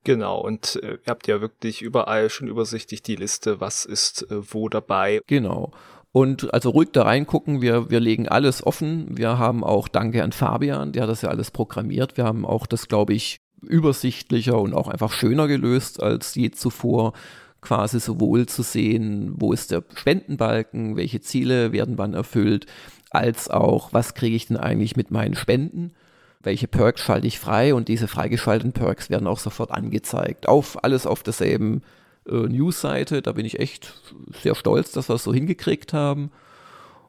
[0.05, 4.53] Genau, und äh, ihr habt ja wirklich überall schon übersichtlich die Liste, was ist äh,
[4.53, 5.22] wo dabei.
[5.28, 5.72] Genau.
[6.12, 9.18] Und also ruhig da reingucken, wir, wir legen alles offen.
[9.18, 12.18] Wir haben auch Danke an Fabian, der hat das ja alles programmiert.
[12.18, 17.14] Wir haben auch das, glaube ich, übersichtlicher und auch einfach schöner gelöst als je zuvor
[17.62, 22.66] quasi sowohl zu sehen, wo ist der Spendenbalken, welche Ziele werden wann erfüllt,
[23.10, 25.93] als auch, was kriege ich denn eigentlich mit meinen Spenden,
[26.41, 30.47] welche Perks schalte ich frei und diese freigeschalteten Perks werden auch sofort angezeigt.
[30.47, 31.82] Auf alles auf derselben
[32.28, 33.93] äh, News-Seite, da bin ich echt
[34.41, 36.32] sehr stolz, dass wir es so hingekriegt haben.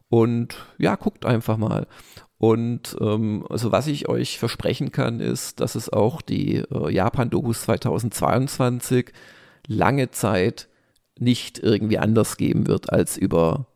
[0.09, 1.87] Und ja, guckt einfach mal.
[2.39, 7.63] Und ähm, also was ich euch versprechen kann, ist, dass es auch die äh, Japan-Dokus
[7.63, 9.13] 2022
[9.67, 10.69] lange Zeit
[11.19, 13.67] nicht irgendwie anders geben wird als über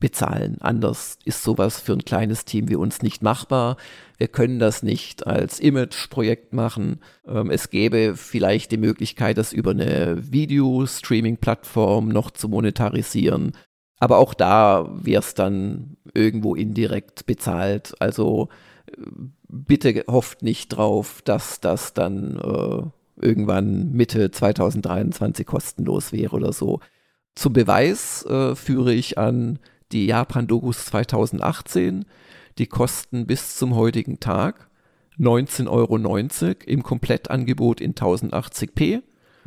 [0.00, 0.56] bezahlen.
[0.60, 3.76] Anders ist sowas für ein kleines Team wie uns nicht machbar.
[4.16, 7.00] Wir können das nicht als Image-Projekt machen.
[7.28, 13.52] Ähm, es gäbe vielleicht die Möglichkeit, das über eine Video-Streaming-Plattform noch zu monetarisieren.
[13.98, 17.94] Aber auch da wäre es dann irgendwo indirekt bezahlt.
[18.00, 18.48] Also
[18.86, 19.02] äh,
[19.48, 22.82] bitte hofft nicht drauf, dass das dann äh,
[23.20, 26.80] irgendwann Mitte 2023 kostenlos wäre oder so.
[27.34, 29.58] Zum Beweis äh, führe ich an
[29.92, 32.04] die Japan-Dokus 2018.
[32.58, 34.68] Die kosten bis zum heutigen Tag
[35.18, 39.02] 19,90 Euro im Komplettangebot in 1080p.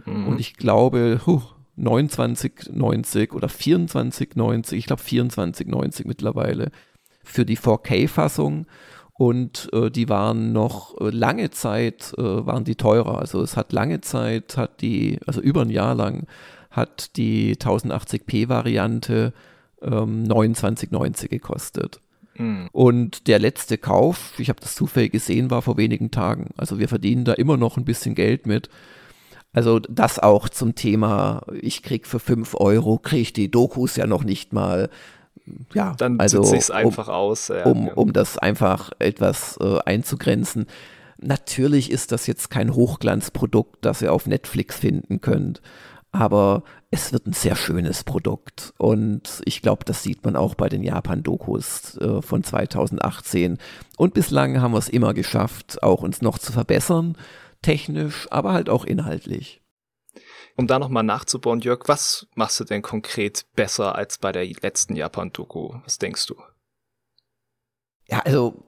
[0.06, 0.28] Mhm.
[0.28, 1.42] Und ich glaube, huh,
[1.78, 6.72] 29,90 oder 24,90, ich glaube 24,90 mittlerweile
[7.24, 8.68] für die 4K-Fassung
[9.24, 13.20] und äh, die waren noch äh, lange Zeit äh, waren die teurer.
[13.20, 16.28] Also es hat lange Zeit, hat die, also über ein Jahr lang,
[16.70, 19.32] hat die 1080p Variante
[19.82, 22.02] ähm, 29,90 gekostet.
[22.36, 22.68] Mhm.
[22.74, 26.50] Und der letzte Kauf, ich habe das zufällig gesehen, war vor wenigen Tagen.
[26.58, 28.70] Also wir verdienen da immer noch ein bisschen Geld mit.
[29.54, 34.06] Also das auch zum Thema, ich krieg für 5 Euro, kriege ich die Dokus ja
[34.06, 34.90] noch nicht mal.
[35.74, 37.48] Ja, dann also sitze ich es einfach um, aus.
[37.50, 40.68] Ja, um, um das einfach etwas äh, einzugrenzen.
[41.18, 45.62] Natürlich ist das jetzt kein Hochglanzprodukt, das ihr auf Netflix finden könnt,
[46.12, 50.70] aber es wird ein sehr schönes Produkt und ich glaube, das sieht man auch bei
[50.70, 53.58] den Japan-Dokus äh, von 2018
[53.98, 57.18] und bislang haben wir es immer geschafft, auch uns noch zu verbessern,
[57.62, 59.63] technisch, aber halt auch inhaltlich.
[60.56, 64.96] Um da nochmal nachzubauen, Jörg, was machst du denn konkret besser als bei der letzten
[64.96, 65.76] Japan-Doku?
[65.84, 66.36] Was denkst du?
[68.10, 68.68] Ja, also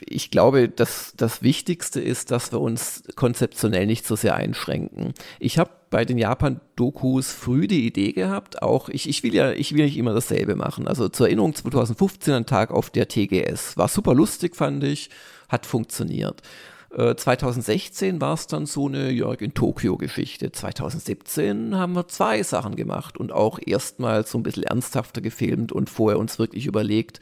[0.00, 5.14] ich glaube, dass das Wichtigste ist, dass wir uns konzeptionell nicht so sehr einschränken.
[5.40, 9.74] Ich habe bei den Japan-Dokus früh die Idee gehabt, auch ich, ich will ja, ich
[9.74, 10.86] will nicht immer dasselbe machen.
[10.86, 13.76] Also zur Erinnerung 2015 ein Tag auf der TGS.
[13.76, 15.10] War super lustig, fand ich,
[15.48, 16.42] hat funktioniert.
[16.90, 20.52] 2016 war es dann so eine Jörg in Tokio-Geschichte.
[20.52, 25.90] 2017 haben wir zwei Sachen gemacht und auch erstmals so ein bisschen ernsthafter gefilmt und
[25.90, 27.20] vorher uns wirklich überlegt,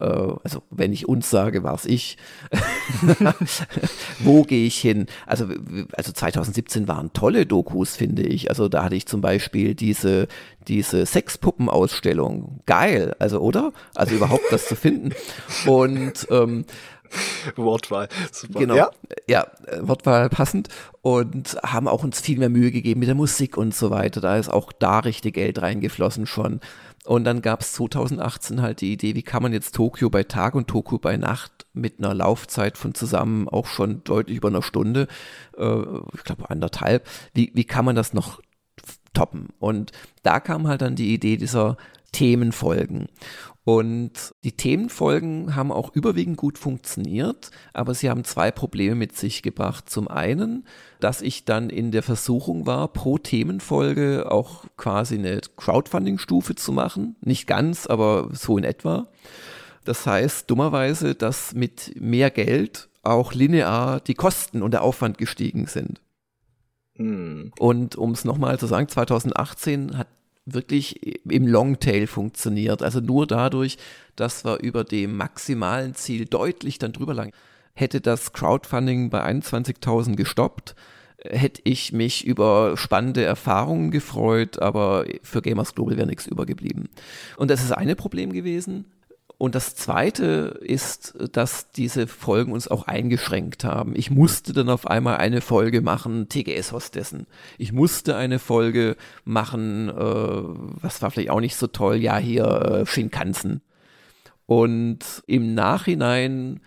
[0.00, 2.16] äh, also wenn ich uns sage, war es ich.
[4.20, 5.06] Wo gehe ich hin?
[5.26, 5.46] Also,
[5.92, 8.50] also 2017 waren tolle Dokus, finde ich.
[8.50, 10.28] Also da hatte ich zum Beispiel diese,
[10.66, 12.60] diese Sexpuppenausstellung.
[12.66, 13.72] Geil, also oder?
[13.94, 15.12] Also überhaupt das zu finden.
[15.66, 16.64] Und ähm,
[17.56, 18.08] Wortwahl.
[18.32, 18.60] Super.
[18.60, 18.76] Genau.
[18.76, 18.90] Ja?
[19.28, 19.46] ja,
[19.80, 20.68] Wortwahl passend.
[21.02, 24.20] Und haben auch uns viel mehr Mühe gegeben mit der Musik und so weiter.
[24.20, 26.60] Da ist auch da richtig Geld reingeflossen schon.
[27.08, 30.54] Und dann gab es 2018 halt die Idee, wie kann man jetzt Tokio bei Tag
[30.54, 35.08] und Tokio bei Nacht mit einer Laufzeit von zusammen auch schon deutlich über einer Stunde,
[35.56, 35.82] äh,
[36.14, 38.42] ich glaube anderthalb, wie, wie kann man das noch
[39.14, 39.48] toppen?
[39.58, 39.92] Und
[40.22, 41.78] da kam halt dann die Idee dieser
[42.12, 43.06] Themenfolgen.
[43.68, 49.42] Und die Themenfolgen haben auch überwiegend gut funktioniert, aber sie haben zwei Probleme mit sich
[49.42, 49.90] gebracht.
[49.90, 50.66] Zum einen,
[51.00, 57.16] dass ich dann in der Versuchung war, pro Themenfolge auch quasi eine Crowdfunding-Stufe zu machen.
[57.20, 59.08] Nicht ganz, aber so in etwa.
[59.84, 65.66] Das heißt dummerweise, dass mit mehr Geld auch linear die Kosten und der Aufwand gestiegen
[65.66, 66.00] sind.
[66.96, 67.52] Hm.
[67.58, 70.08] Und um es nochmal zu sagen, 2018 hat
[70.54, 72.82] wirklich im Longtail funktioniert.
[72.82, 73.78] Also nur dadurch,
[74.16, 77.32] dass wir über dem maximalen Ziel deutlich dann drüber lang.
[77.74, 80.74] Hätte das Crowdfunding bei 21.000 gestoppt,
[81.24, 86.88] hätte ich mich über spannende Erfahrungen gefreut, aber für Gamers Global wäre nichts übergeblieben.
[87.36, 88.84] Und das ist eine Problem gewesen.
[89.38, 93.94] Und das Zweite ist, dass diese Folgen uns auch eingeschränkt haben.
[93.94, 97.28] Ich musste dann auf einmal eine Folge machen, TGS-Hostessen.
[97.56, 102.46] Ich musste eine Folge machen, äh, was war vielleicht auch nicht so toll, ja hier
[102.46, 103.62] äh, Shinkansen.
[104.46, 106.60] Und im Nachhinein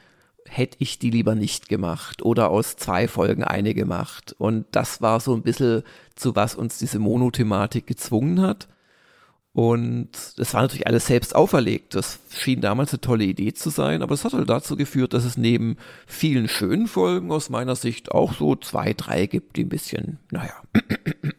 [0.48, 4.34] hätte ich die lieber nicht gemacht oder aus zwei Folgen eine gemacht.
[4.38, 5.84] Und das war so ein bisschen
[6.16, 8.70] zu was uns diese Monothematik gezwungen hat.
[9.54, 11.94] Und das war natürlich alles selbst auferlegt.
[11.94, 15.26] Das schien damals eine tolle Idee zu sein, aber es hat halt dazu geführt, dass
[15.26, 15.76] es neben
[16.08, 20.54] vielen schönen Folgen aus meiner Sicht auch so zwei, drei gibt, die ein bisschen, naja,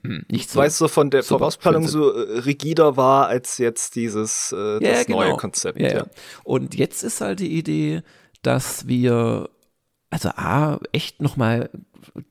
[0.29, 0.61] nicht so.
[0.61, 5.05] Weißt du, von der Vorausplanung so äh, rigider war als jetzt dieses äh, das ja,
[5.05, 5.21] genau.
[5.21, 5.81] neue Konzept.
[5.81, 6.07] Ja, ja.
[6.45, 8.03] Und jetzt ist halt die Idee,
[8.43, 9.49] dass wir
[10.11, 11.71] also A, echt nochmal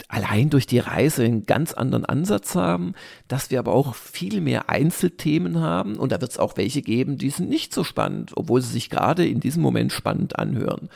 [0.08, 2.94] allein durch die Reise einen ganz anderen Ansatz haben,
[3.28, 7.18] dass wir aber auch viel mehr Einzelthemen haben und da wird es auch welche geben,
[7.18, 10.90] die sind nicht so spannend, obwohl sie sich gerade in diesem Moment spannend anhören.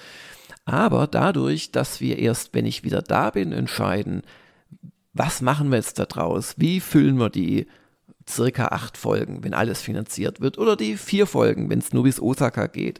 [0.65, 4.23] Aber dadurch, dass wir erst, wenn ich wieder da bin, entscheiden,
[5.13, 6.55] was machen wir jetzt da draus?
[6.57, 7.67] Wie füllen wir die
[8.27, 12.19] circa acht Folgen, wenn alles finanziert wird, oder die vier Folgen, wenn es nur bis
[12.19, 12.99] Osaka geht,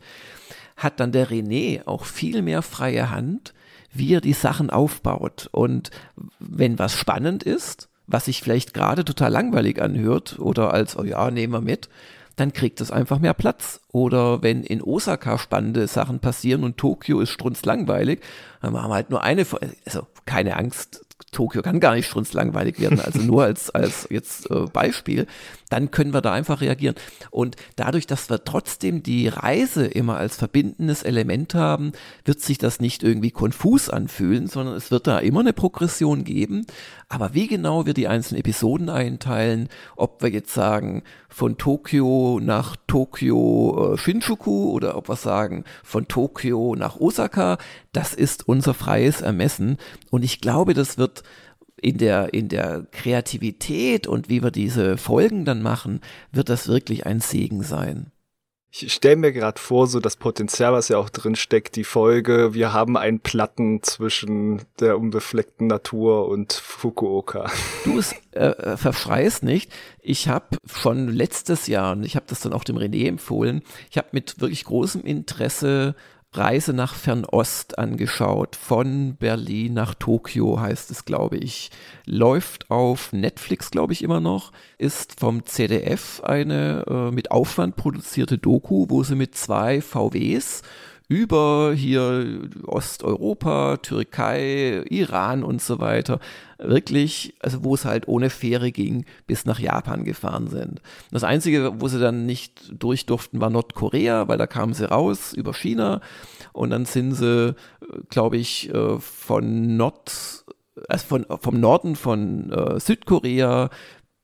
[0.78, 3.54] hat dann der René auch viel mehr freie Hand,
[3.98, 5.50] wie er die Sachen aufbaut.
[5.52, 5.92] Und
[6.40, 11.32] wenn was spannend ist, was sich vielleicht gerade total langweilig anhört oder als, oh ja,
[11.32, 11.90] nehmen wir mit,
[12.36, 13.82] dann kriegt es einfach mehr Platz.
[13.92, 18.20] Oder wenn in Osaka spannende Sachen passieren und Tokio ist strunzlangweilig,
[18.62, 19.46] dann machen wir halt nur eine,
[19.86, 24.66] also keine Angst, Tokio kann gar nicht strunzlangweilig werden, also nur als, als jetzt äh,
[24.72, 25.28] Beispiel,
[25.70, 26.96] dann können wir da einfach reagieren.
[27.32, 31.92] Und dadurch, dass wir trotzdem die Reise immer als verbindendes Element haben,
[32.24, 36.66] wird sich das nicht irgendwie konfus anfühlen, sondern es wird da immer eine Progression geben.
[37.10, 42.76] Aber wie genau wir die einzelnen Episoden einteilen, ob wir jetzt sagen, von Tokio nach
[42.88, 47.58] Tokio äh, Shinjuku oder ob wir sagen, von Tokio nach Osaka,
[47.92, 49.78] das ist unser freies Ermessen.
[50.10, 51.24] Und ich glaube, das wird
[51.86, 57.06] in der, in der Kreativität und wie wir diese Folgen dann machen, wird das wirklich
[57.06, 58.12] ein Segen sein.
[58.72, 62.56] Ich stelle mir gerade vor, so das Potenzial, was ja auch drin steckt, die Folge,
[62.56, 67.50] wir haben einen Platten zwischen der unbefleckten Natur und Fukuoka.
[67.86, 69.72] Du es äh, äh verschreist nicht.
[70.02, 73.62] Ich habe schon letztes Jahr, und ich habe das dann auch dem René empfohlen,
[73.92, 75.96] ich habe mit wirklich großem Interesse
[76.38, 78.56] Reise nach Fernost angeschaut.
[78.56, 81.72] Von Berlin nach Tokio heißt es, glaube ich.
[82.06, 84.52] Läuft auf Netflix, glaube ich, immer noch.
[84.78, 90.62] Ist vom ZDF eine äh, mit Aufwand produzierte Doku, wo sie mit zwei VWs
[91.08, 96.20] über hier Osteuropa, Türkei, Iran und so weiter,
[96.58, 100.82] wirklich, also wo es halt ohne Fähre ging, bis nach Japan gefahren sind.
[101.12, 105.34] Das Einzige, wo sie dann nicht durch durften, war Nordkorea, weil da kamen sie raus
[105.34, 106.02] über China
[106.54, 107.56] und dann sind sie,
[108.10, 110.46] glaube ich, äh, von Nord,
[110.90, 113.70] also von, vom Norden von äh, Südkorea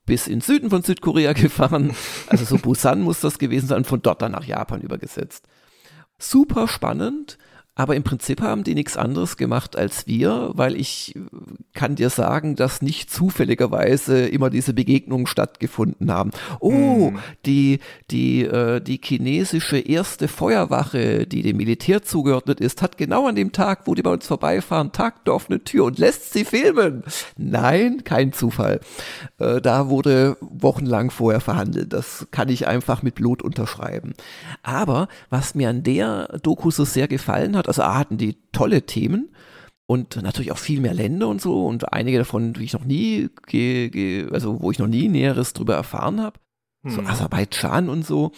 [0.08, 1.94] bis in Süden von Südkorea gefahren.
[2.28, 5.48] Also so Busan muss das gewesen sein, von dort dann nach Japan übergesetzt
[6.22, 7.38] super spannend.
[7.74, 11.16] Aber im Prinzip haben die nichts anderes gemacht als wir, weil ich
[11.74, 16.32] kann dir sagen, dass nicht zufälligerweise immer diese Begegnungen stattgefunden haben.
[16.60, 17.20] Oh, mhm.
[17.46, 17.80] die,
[18.12, 23.54] die, äh, die chinesische erste Feuerwache, die dem Militär zugeordnet ist, hat genau an dem
[23.54, 27.04] Tag, wo die bei uns vorbeifahren, tagt auf eine Tür und lässt sie filmen.
[27.38, 28.82] Nein, kein Zufall.
[29.40, 31.94] Äh, da wurde wochenlang vorher verhandelt.
[31.94, 34.14] Das kann ich einfach mit Blut unterschreiben.
[34.62, 37.70] Aber was mir an der Doku so sehr gefallen hat, hat.
[37.70, 39.34] Also A hatten die tolle Themen
[39.86, 43.30] und natürlich auch viel mehr Länder und so und einige davon, die ich noch nie,
[44.32, 46.40] also wo ich noch nie Näheres drüber erfahren habe.
[46.84, 47.08] So hm.
[47.08, 48.32] Aserbaidschan und so.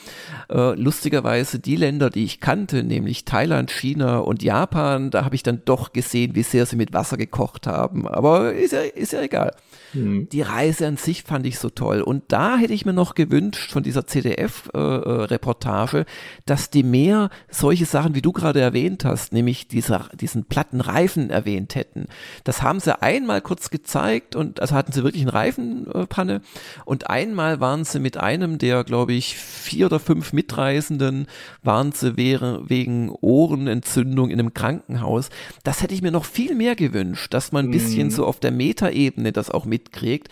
[0.50, 5.44] Äh, lustigerweise die Länder, die ich kannte, nämlich Thailand, China und Japan, da habe ich
[5.44, 8.06] dann doch gesehen, wie sehr sie mit Wasser gekocht haben.
[8.06, 9.56] Aber ist ja, ist ja egal.
[9.94, 10.28] Mhm.
[10.28, 12.02] Die Reise an sich fand ich so toll.
[12.02, 16.06] Und da hätte ich mir noch gewünscht von dieser CDF-Reportage, äh, äh
[16.46, 21.30] dass die mehr solche Sachen, wie du gerade erwähnt hast, nämlich dieser, diesen platten Reifen
[21.30, 22.08] erwähnt hätten.
[22.44, 26.41] Das haben sie einmal kurz gezeigt und also hatten sie wirklich eine Reifenpanne
[26.84, 31.27] und einmal waren sie mit einem der, glaube ich, vier oder fünf Mitreisenden,
[31.61, 35.29] waren sie wegen Ohrenentzündung in einem Krankenhaus.
[35.63, 38.11] Das hätte ich mir noch viel mehr gewünscht, dass man ein bisschen mhm.
[38.11, 40.29] so auf der Metaebene das auch mit mitkriegt.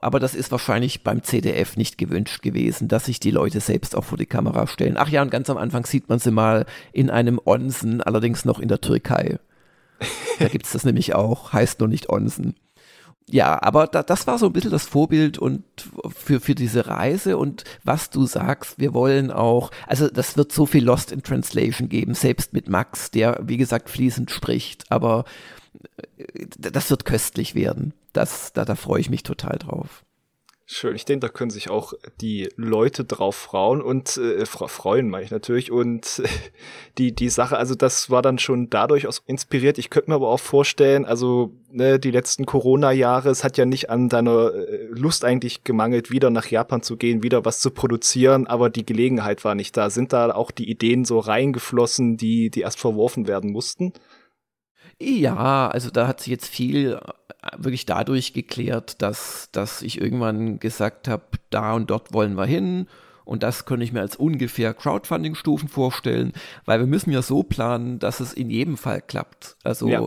[0.00, 4.04] Aber das ist wahrscheinlich beim CDF nicht gewünscht gewesen, dass sich die Leute selbst auch
[4.04, 4.96] vor die Kamera stellen.
[4.96, 8.60] Ach ja, und ganz am Anfang sieht man sie mal in einem Onsen, allerdings noch
[8.60, 9.38] in der Türkei.
[10.38, 12.54] Da gibt es das nämlich auch, heißt nur nicht Onsen
[13.30, 15.64] ja, aber da, das war so ein bisschen das Vorbild und
[16.08, 20.66] für, für diese Reise und was du sagst, wir wollen auch, also das wird so
[20.66, 25.24] viel Lost in Translation geben, selbst mit Max, der wie gesagt fließend spricht, aber
[26.16, 30.04] äh, das wird köstlich werden das, da, da freue ich mich total drauf.
[30.70, 35.24] Schön, ich denke, da können sich auch die Leute drauf frauen und äh, freuen, meine
[35.24, 35.72] ich natürlich.
[35.72, 36.22] Und
[36.98, 39.78] die, die Sache, also das war dann schon dadurch aus inspiriert.
[39.78, 43.88] Ich könnte mir aber auch vorstellen, also ne, die letzten Corona-Jahre, es hat ja nicht
[43.88, 48.46] an deiner äh, Lust eigentlich gemangelt, wieder nach Japan zu gehen, wieder was zu produzieren,
[48.46, 49.88] aber die Gelegenheit war nicht da.
[49.88, 53.94] Sind da auch die Ideen so reingeflossen, die, die erst verworfen werden mussten?
[55.00, 57.00] Ja, also da hat sich jetzt viel
[57.56, 62.86] wirklich dadurch geklärt, dass, dass ich irgendwann gesagt habe, da und dort wollen wir hin.
[63.24, 66.32] Und das könnte ich mir als ungefähr Crowdfunding-Stufen vorstellen,
[66.64, 69.56] weil wir müssen ja so planen, dass es in jedem Fall klappt.
[69.62, 70.06] Also ja.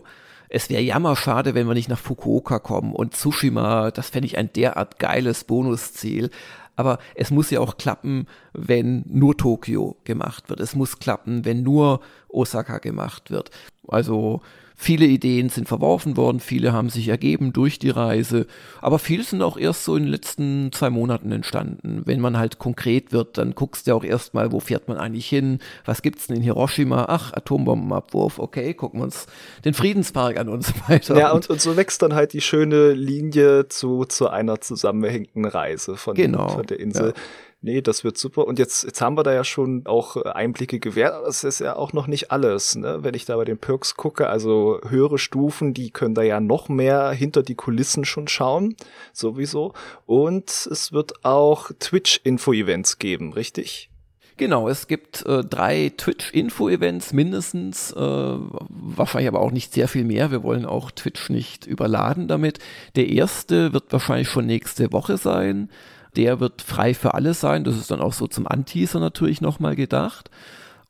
[0.50, 4.52] es wäre jammerschade, wenn wir nicht nach Fukuoka kommen und Tsushima, das fände ich ein
[4.52, 6.32] derart geiles Bonusziel.
[6.76, 10.60] Aber es muss ja auch klappen, wenn nur Tokio gemacht wird.
[10.60, 13.52] Es muss klappen, wenn nur Osaka gemacht wird.
[13.88, 14.42] Also
[14.84, 18.48] Viele Ideen sind verworfen worden, viele haben sich ergeben durch die Reise,
[18.82, 22.02] aber viele sind auch erst so in den letzten zwei Monaten entstanden.
[22.06, 25.60] Wenn man halt konkret wird, dann guckst du auch erstmal, wo fährt man eigentlich hin,
[25.86, 27.06] was gibt's denn in Hiroshima?
[27.10, 29.28] Ach, Atombombenabwurf, okay, gucken wir uns
[29.66, 31.16] den Friedenspark an und so weiter.
[31.16, 35.96] Ja, und, und so wächst dann halt die schöne Linie zu, zu einer zusammenhängenden Reise
[35.96, 37.10] von, genau, von der Insel.
[37.10, 37.14] Ja
[37.62, 38.46] nee, das wird super.
[38.48, 41.60] Und jetzt, jetzt haben wir da ja schon auch äh, Einblicke gewährt, aber das ist
[41.60, 43.00] ja auch noch nicht alles, ne?
[43.02, 46.70] Wenn ich da bei den Perks gucke, also höhere Stufen, die können da ja noch
[46.70, 48.76] mehr hinter die Kulissen schon schauen,
[49.14, 49.74] sowieso.
[50.06, 53.92] Und es wird auch Twitch-Info-Events geben, richtig?
[54.38, 60.32] Genau, es gibt äh, drei Twitch-Info-Events mindestens, äh, wahrscheinlich aber auch nicht sehr viel mehr.
[60.32, 62.58] Wir wollen auch Twitch nicht überladen damit.
[62.96, 65.70] Der erste wird wahrscheinlich schon nächste Woche sein.
[66.16, 67.64] Der wird frei für alle sein.
[67.64, 70.30] Das ist dann auch so zum Anteaser natürlich nochmal gedacht.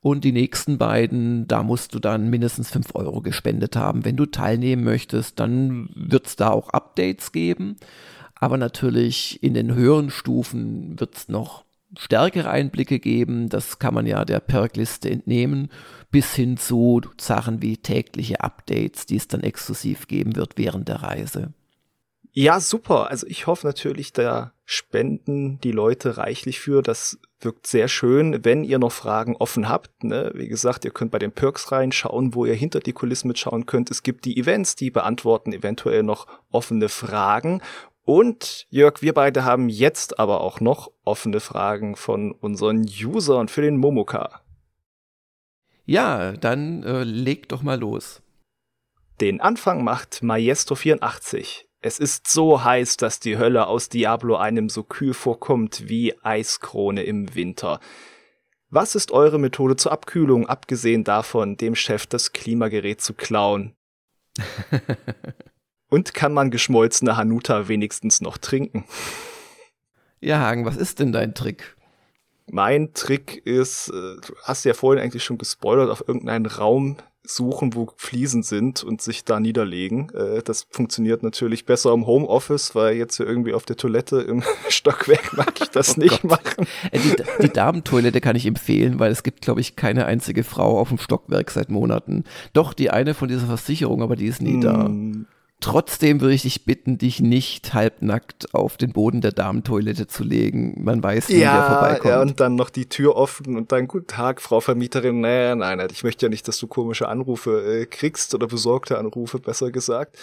[0.01, 4.03] Und die nächsten beiden, da musst du dann mindestens 5 Euro gespendet haben.
[4.03, 7.75] Wenn du teilnehmen möchtest, dann wird es da auch Updates geben.
[8.33, 11.65] Aber natürlich in den höheren Stufen wird es noch
[11.95, 13.49] stärkere Einblicke geben.
[13.49, 15.69] Das kann man ja der Perkliste entnehmen,
[16.09, 21.03] bis hin zu Sachen wie tägliche Updates, die es dann exklusiv geben wird während der
[21.03, 21.53] Reise.
[22.31, 23.09] Ja, super.
[23.09, 26.81] Also ich hoffe natürlich, da spenden die Leute reichlich für.
[26.81, 28.45] Das wirkt sehr schön.
[28.45, 32.33] Wenn ihr noch Fragen offen habt, ne, wie gesagt, ihr könnt bei den Perks reinschauen,
[32.33, 33.91] wo ihr hinter die Kulissen mitschauen könnt.
[33.91, 37.61] Es gibt die Events, die beantworten eventuell noch offene Fragen.
[38.05, 43.61] Und Jörg, wir beide haben jetzt aber auch noch offene Fragen von unseren Usern für
[43.61, 44.41] den Momoka.
[45.85, 48.21] Ja, dann äh, leg doch mal los.
[49.19, 51.65] Den Anfang macht Maestro84.
[51.83, 57.01] Es ist so heiß, dass die Hölle aus Diablo einem so kühl vorkommt wie Eiskrone
[57.01, 57.79] im Winter.
[58.69, 63.75] Was ist eure Methode zur Abkühlung, abgesehen davon, dem Chef das Klimagerät zu klauen?
[65.89, 68.85] Und kann man geschmolzene Hanuta wenigstens noch trinken?
[70.19, 71.75] Ja, Hagen, was ist denn dein Trick?
[72.45, 77.75] Mein Trick ist, äh, du hast ja vorhin eigentlich schon gespoilert, auf irgendeinen Raum suchen,
[77.75, 80.09] wo Fliesen sind und sich da niederlegen.
[80.13, 84.43] Äh, das funktioniert natürlich besser im Homeoffice, weil jetzt hier irgendwie auf der Toilette im
[84.69, 86.31] Stockwerk mag ich das oh nicht Gott.
[86.31, 86.67] machen.
[86.91, 90.79] Äh, die, die Damentoilette kann ich empfehlen, weil es gibt, glaube ich, keine einzige Frau
[90.79, 92.23] auf dem Stockwerk seit Monaten.
[92.53, 94.61] Doch die eine von dieser Versicherung, aber die ist nie mm.
[94.61, 94.89] da.
[95.61, 100.83] Trotzdem würde ich dich bitten, dich nicht halbnackt auf den Boden der Damentoilette zu legen.
[100.83, 102.05] Man weiß nie, ja, wer vorbeikommt.
[102.05, 105.21] Ja, und dann noch die Tür offen und dann, guten Tag, Frau Vermieterin.
[105.21, 108.97] Nein, nein, nein, ich möchte ja nicht, dass du komische Anrufe äh, kriegst oder besorgte
[108.97, 110.17] Anrufe, besser gesagt.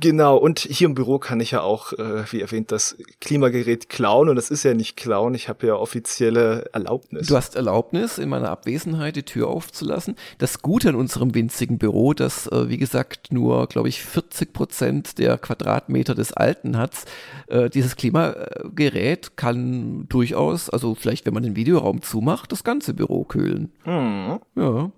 [0.00, 4.28] Genau, und hier im Büro kann ich ja auch, äh, wie erwähnt, das Klimagerät klauen.
[4.28, 7.26] Und das ist ja nicht klauen, ich habe ja offizielle Erlaubnis.
[7.26, 10.16] Du hast Erlaubnis, in meiner Abwesenheit die Tür aufzulassen.
[10.38, 15.18] Das Gute an unserem winzigen Büro, das, äh, wie gesagt, nur, glaube ich, 40 Prozent
[15.18, 17.04] der Quadratmeter des Alten hat.
[17.48, 23.24] Äh, dieses Klimagerät kann durchaus, also vielleicht, wenn man den Videoraum zumacht, das ganze Büro
[23.24, 23.72] kühlen.
[23.84, 24.40] Mhm.
[24.56, 24.90] Ja.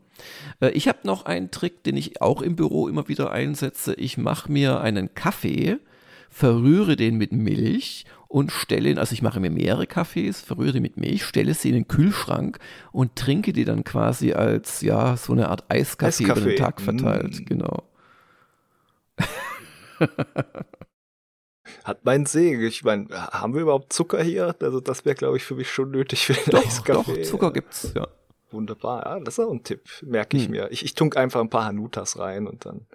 [0.61, 3.95] Äh, ich habe noch einen Trick, den ich auch im Büro immer wieder einsetze.
[3.95, 5.79] Ich mache mir einen Kaffee,
[6.31, 10.81] verrühre den mit Milch und stelle ihn, also ich mache mir mehrere Kaffees, verrühre die
[10.81, 12.59] mit Milch, stelle sie in den Kühlschrank
[12.91, 16.41] und trinke die dann quasi als, ja, so eine Art Eiskaffee, Eiskaffee.
[16.41, 17.45] über den Tag verteilt, mm.
[17.45, 17.85] genau.
[21.85, 22.62] Hat mein Segen.
[22.64, 24.57] Ich meine, haben wir überhaupt Zucker hier?
[24.61, 27.22] Also das wäre, glaube ich, für mich schon nötig für den doch, Eiskaffee.
[27.22, 28.09] Doch, Zucker gibt's, ja.
[28.51, 30.51] Wunderbar, ja, das ist auch ein Tipp, merke ich hm.
[30.53, 30.71] mir.
[30.71, 32.87] Ich, ich tunk einfach ein paar Hanutas rein und dann.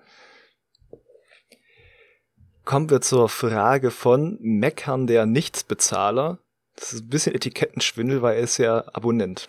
[2.65, 6.39] Kommen wir zur Frage von Meckern der Nichtsbezahler.
[6.75, 9.47] Das ist ein bisschen Etikettenschwindel, weil er ist ja Abonnent.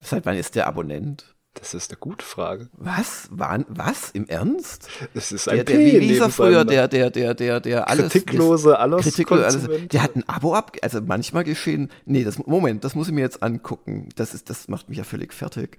[0.00, 1.33] Seit wann ist der Abonnent?
[1.54, 2.68] Das ist eine gute Frage.
[2.72, 3.28] Was?
[3.30, 4.10] War, was?
[4.10, 4.88] Im Ernst?
[5.14, 6.64] Das ist ein der, der, Wie hieß er früher?
[6.64, 8.12] Der, der, der, der, der alles.
[8.12, 9.02] Kritiklose, alles.
[9.02, 9.88] Kritiklose, alles.
[9.88, 10.76] Der hat ein Abo ab.
[10.82, 11.90] Also manchmal geschehen.
[12.06, 14.08] Nee, das, Moment, das muss ich mir jetzt angucken.
[14.16, 15.78] Das ist, das macht mich ja völlig fertig.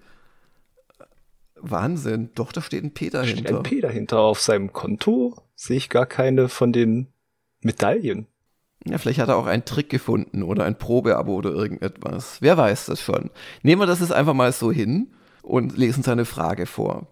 [1.58, 2.30] Wahnsinn.
[2.36, 3.42] Doch, da steht ein P dahinter.
[3.42, 4.20] Steht ein P dahinter.
[4.20, 7.08] Auf seinem Konto sehe ich gar keine von den
[7.62, 8.28] Medaillen.
[8.88, 12.38] Ja, vielleicht hat er auch einen Trick gefunden oder ein Probeabo oder irgendetwas.
[12.40, 13.32] Wer weiß das schon.
[13.62, 15.12] Nehmen wir das jetzt einfach mal so hin
[15.46, 17.08] und lesen seine Frage vor.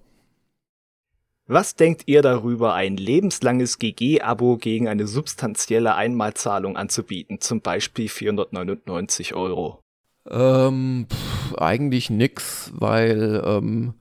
[1.46, 9.34] Was denkt ihr darüber, ein lebenslanges GG-Abo gegen eine substanzielle Einmalzahlung anzubieten, zum Beispiel 499
[9.34, 9.80] Euro?
[10.30, 13.94] Ähm, pff, eigentlich nix, weil ähm,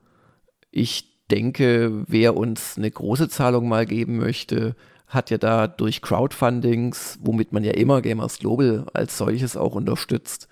[0.70, 4.76] ich denke, wer uns eine große Zahlung mal geben möchte,
[5.08, 10.48] hat ja da durch Crowdfundings, womit man ja immer Gamers Global als solches auch unterstützt,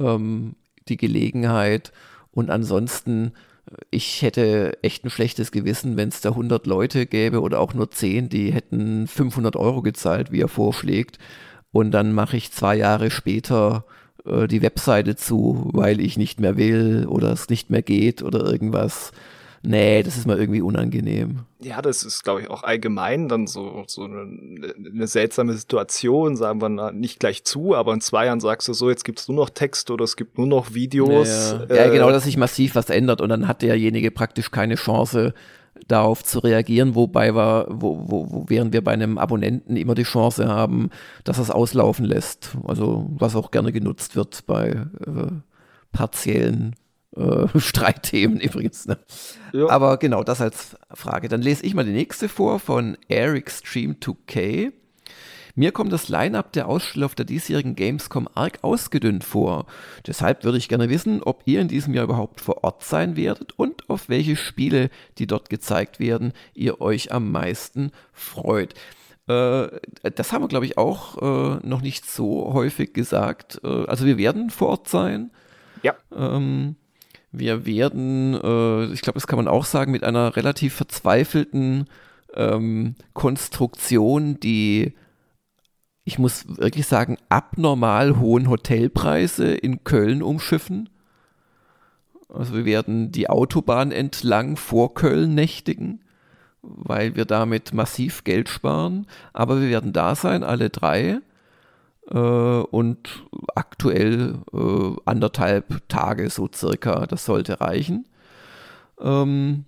[0.00, 0.56] ähm,
[0.88, 1.92] die Gelegenheit,
[2.34, 3.32] und ansonsten,
[3.90, 7.90] ich hätte echt ein schlechtes Gewissen, wenn es da 100 Leute gäbe oder auch nur
[7.90, 11.18] 10, die hätten 500 Euro gezahlt, wie er vorschlägt.
[11.72, 13.84] Und dann mache ich zwei Jahre später
[14.26, 18.44] äh, die Webseite zu, weil ich nicht mehr will oder es nicht mehr geht oder
[18.44, 19.12] irgendwas
[19.64, 21.40] nee, das ist mal irgendwie unangenehm.
[21.60, 24.26] Ja, das ist, glaube ich, auch allgemein dann so, so eine,
[24.76, 28.72] eine seltsame Situation, sagen wir na, nicht gleich zu, aber in zwei Jahren sagst du
[28.74, 31.28] so, jetzt gibt's nur noch Text oder es gibt nur noch Videos.
[31.28, 31.64] Ja, ja.
[31.64, 35.34] Äh, ja genau, dass sich massiv was ändert und dann hat derjenige praktisch keine Chance,
[35.88, 40.04] darauf zu reagieren, wobei wir, wo, wo, wo, während wir bei einem Abonnenten immer die
[40.04, 40.90] Chance haben,
[41.24, 42.56] dass es auslaufen lässt.
[42.64, 45.32] Also was auch gerne genutzt wird bei äh,
[45.92, 46.76] partiellen
[47.16, 48.86] äh, Streitthemen übrigens.
[48.86, 48.98] Ne?
[49.52, 49.68] Ja.
[49.68, 51.28] Aber genau, das als Frage.
[51.28, 54.72] Dann lese ich mal die nächste vor von Eric Stream 2K.
[55.56, 59.66] Mir kommt das Line-up der Aussteller auf der diesjährigen Gamescom arg ausgedünnt vor.
[60.04, 63.52] Deshalb würde ich gerne wissen, ob ihr in diesem Jahr überhaupt vor Ort sein werdet
[63.56, 68.74] und auf welche Spiele, die dort gezeigt werden, ihr euch am meisten freut.
[69.28, 69.68] Äh,
[70.16, 73.60] das haben wir, glaube ich, auch äh, noch nicht so häufig gesagt.
[73.62, 75.30] Äh, also wir werden vor Ort sein.
[75.84, 75.94] Ja.
[76.12, 76.74] Ähm,
[77.38, 81.86] wir werden, äh, ich glaube, das kann man auch sagen, mit einer relativ verzweifelten
[82.34, 84.94] ähm, Konstruktion, die
[86.04, 90.90] ich muss wirklich sagen, abnormal hohen Hotelpreise in Köln umschiffen.
[92.28, 96.00] Also wir werden die Autobahn entlang vor Köln nächtigen,
[96.60, 99.06] weil wir damit massiv Geld sparen.
[99.32, 101.20] Aber wir werden da sein, alle drei.
[102.10, 103.24] Äh, und
[103.54, 108.06] aktuell äh, anderthalb Tage so circa, das sollte reichen.
[109.00, 109.64] Ähm,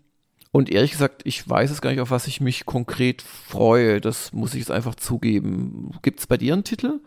[0.53, 4.01] und ehrlich gesagt, ich weiß es gar nicht, auf was ich mich konkret freue.
[4.01, 5.93] Das muss ich jetzt einfach zugeben.
[6.03, 7.01] Gibt es bei dir einen Titel?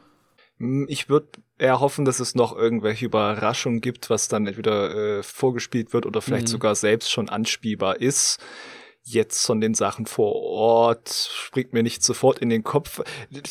[0.58, 5.24] Hm, ich würde eher hoffen, dass es noch irgendwelche Überraschungen gibt, was dann entweder äh,
[5.24, 6.52] vorgespielt wird oder vielleicht mhm.
[6.52, 8.40] sogar selbst schon anspielbar ist
[9.10, 13.02] jetzt von den Sachen vor Ort springt mir nicht sofort in den Kopf.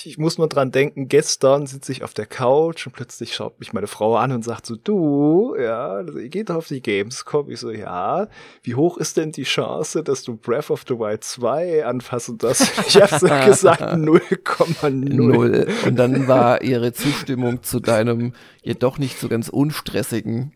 [0.04, 3.72] Ich muss nur dran denken, gestern sitze ich auf der Couch und plötzlich schaut mich
[3.72, 7.50] meine Frau an und sagt so, du, ja, also geht auf die Gamescom.
[7.50, 8.28] Ich so, ja,
[8.62, 12.72] wie hoch ist denn die Chance, dass du Breath of the Wild 2 anfassen darfst?
[12.88, 15.86] Ich habe so gesagt, 0,0.
[15.86, 18.32] Und dann war ihre Zustimmung zu deinem
[18.62, 20.52] jedoch nicht so ganz unstressigen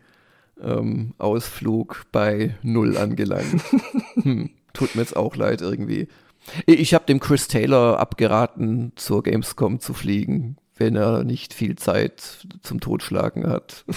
[0.61, 3.61] ähm, Ausflug bei Null angelangt.
[4.21, 4.51] Hm.
[4.73, 6.07] Tut mir jetzt auch leid irgendwie.
[6.65, 12.45] Ich habe dem Chris Taylor abgeraten, zur Gamescom zu fliegen, wenn er nicht viel Zeit
[12.61, 13.85] zum Totschlagen hat.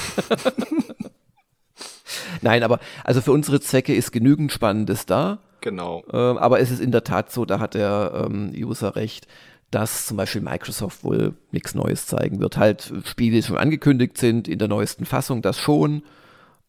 [2.41, 5.39] Nein, aber also für unsere Zwecke ist genügend Spannendes da.
[5.61, 6.05] Genau.
[6.13, 9.27] Ähm, aber es ist in der Tat so, da hat der ähm, User recht,
[9.71, 12.57] dass zum Beispiel Microsoft wohl nichts Neues zeigen wird.
[12.57, 16.03] Halt Spiele, die schon angekündigt sind, in der neuesten Fassung, das schon.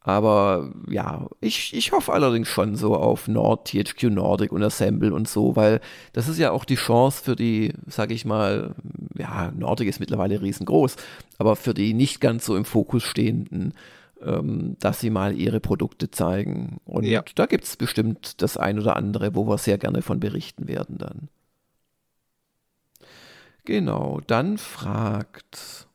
[0.08, 5.28] Aber ja, ich, ich hoffe allerdings schon so auf Nord, THQ Nordic und Assemble und
[5.28, 5.82] so, weil
[6.14, 8.74] das ist ja auch die Chance für die, sag ich mal,
[9.18, 10.96] ja, Nordic ist mittlerweile riesengroß,
[11.40, 13.74] aber für die nicht ganz so im Fokus stehenden,
[14.22, 16.78] ähm, dass sie mal ihre Produkte zeigen.
[16.86, 17.22] Und ja.
[17.36, 21.00] da gibt es bestimmt das ein oder andere, wo wir sehr gerne von berichten werden
[21.00, 21.28] dann.
[23.66, 25.86] Genau, dann fragt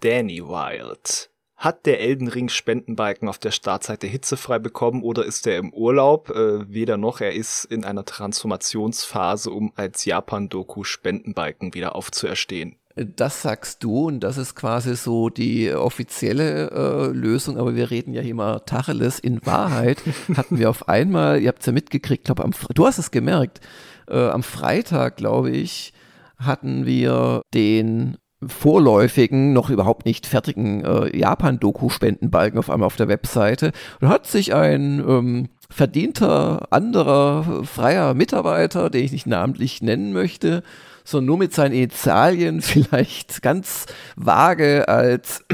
[0.00, 1.30] Danny Wild.
[1.58, 6.30] Hat der Elden Ring Spendenbalken auf der Startseite hitzefrei bekommen oder ist er im Urlaub?
[6.30, 12.76] Äh, weder noch, er ist in einer Transformationsphase, um als Japan-Doku Spendenbalken wieder aufzuerstehen.
[12.94, 18.14] Das sagst du und das ist quasi so die offizielle äh, Lösung, aber wir reden
[18.14, 19.18] ja hier mal Tacheles.
[19.18, 20.00] In Wahrheit
[20.36, 23.60] hatten wir auf einmal, ihr habt es ja mitgekriegt, glaube am du hast es gemerkt,
[24.06, 25.92] äh, am Freitag, glaube ich,
[26.38, 33.72] hatten wir den vorläufigen, noch überhaupt nicht fertigen äh, Japan-Doku-Spendenbalken auf einmal auf der Webseite
[34.00, 40.62] und hat sich ein ähm, verdienter anderer freier Mitarbeiter, den ich nicht namentlich nennen möchte,
[41.04, 43.86] sondern nur mit seinen Initialien vielleicht ganz
[44.16, 45.44] vage als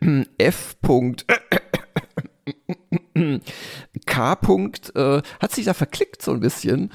[0.38, 0.76] F.
[4.06, 4.32] K.
[4.94, 6.90] Äh, hat sich da verklickt so ein bisschen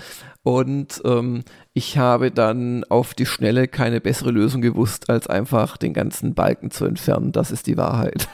[0.45, 1.41] und ähm,
[1.73, 6.69] ich habe dann auf die Schnelle keine bessere Lösung gewusst, als einfach den ganzen Balken
[6.69, 7.31] zu entfernen.
[7.31, 8.29] Das ist die Wahrheit.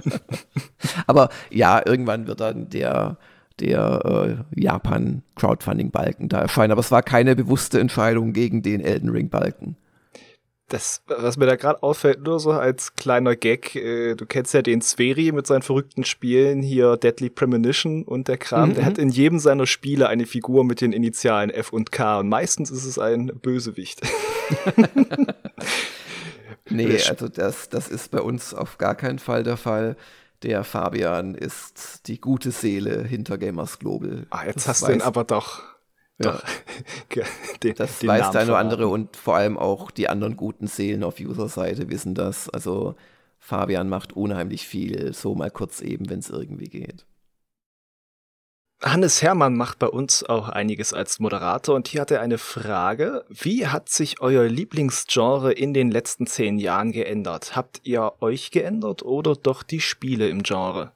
[1.06, 3.18] Aber ja, irgendwann wird dann der,
[3.60, 6.72] der äh, Japan-Crowdfunding-Balken da erscheinen.
[6.72, 9.76] Aber es war keine bewusste Entscheidung gegen den Elden Ring-Balken
[10.72, 14.62] das, was mir da gerade auffällt, nur so als kleiner Gag, äh, du kennst ja
[14.62, 18.74] den Sveri mit seinen verrückten Spielen, hier Deadly Premonition und der Kram, mhm.
[18.74, 22.28] der hat in jedem seiner Spiele eine Figur mit den Initialen F und K und
[22.28, 24.00] meistens ist es ein Bösewicht.
[26.70, 29.96] nee, also das, das ist bei uns auf gar keinen Fall der Fall.
[30.42, 34.26] Der Fabian ist die gute Seele hinter Gamers Global.
[34.30, 35.69] Ah, jetzt das hast du ihn aber doch
[37.14, 37.24] ja.
[37.62, 40.66] den, das den weiß der eine oder andere und vor allem auch die anderen guten
[40.66, 42.48] Seelen auf User-Seite wissen das.
[42.48, 42.94] Also
[43.38, 47.06] Fabian macht unheimlich viel, so mal kurz eben, wenn es irgendwie geht.
[48.82, 53.26] Hannes Hermann macht bei uns auch einiges als Moderator und hier hat er eine Frage.
[53.28, 57.54] Wie hat sich euer Lieblingsgenre in den letzten zehn Jahren geändert?
[57.56, 60.92] Habt ihr euch geändert oder doch die Spiele im Genre?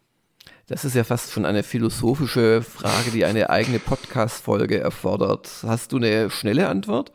[0.66, 5.50] Das ist ja fast schon eine philosophische Frage, die eine eigene Podcast-Folge erfordert.
[5.66, 7.12] Hast du eine schnelle Antwort?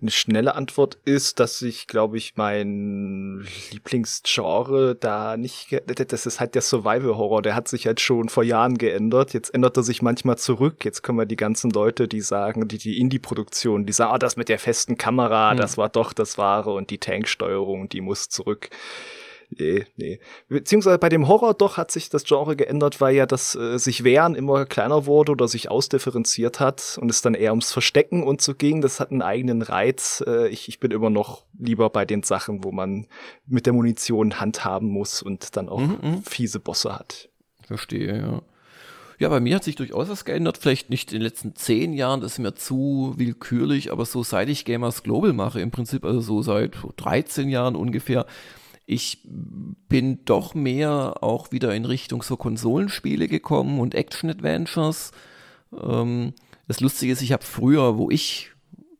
[0.00, 6.54] Eine schnelle Antwort ist, dass ich, glaube ich, mein Lieblingsgenre da nicht, das ist halt
[6.54, 9.34] der Survival-Horror, der hat sich halt schon vor Jahren geändert.
[9.34, 10.82] Jetzt ändert er sich manchmal zurück.
[10.86, 14.36] Jetzt können wir die ganzen Leute, die sagen, die, die Indie-Produktion, die sagen, oh, das
[14.36, 15.58] mit der festen Kamera, hm.
[15.58, 18.70] das war doch das Wahre und die Tanksteuerung, die muss zurück
[19.50, 20.20] Nee, nee.
[20.48, 24.04] Beziehungsweise bei dem Horror doch hat sich das Genre geändert, weil ja das äh, sich
[24.04, 28.42] wehren immer kleiner wurde oder sich ausdifferenziert hat und es dann eher ums Verstecken und
[28.42, 28.82] so ging.
[28.82, 30.22] Das hat einen eigenen Reiz.
[30.26, 33.06] Äh, ich, ich bin immer noch lieber bei den Sachen, wo man
[33.46, 36.22] mit der Munition handhaben muss und dann auch mhm, mhm.
[36.24, 37.30] fiese Bosse hat.
[37.66, 38.42] Verstehe, ja.
[39.18, 40.58] Ja, bei mir hat sich durchaus was geändert.
[40.58, 44.48] Vielleicht nicht in den letzten zehn Jahren, das ist mir zu willkürlich, aber so seit
[44.48, 48.26] ich Gamers Global mache, im Prinzip also so seit 13 Jahren ungefähr,
[48.90, 49.18] ich
[49.90, 55.12] bin doch mehr auch wieder in Richtung so Konsolenspiele gekommen und Action-Adventures.
[55.78, 56.32] Ähm,
[56.68, 58.50] das Lustige ist, ich habe früher, wo ich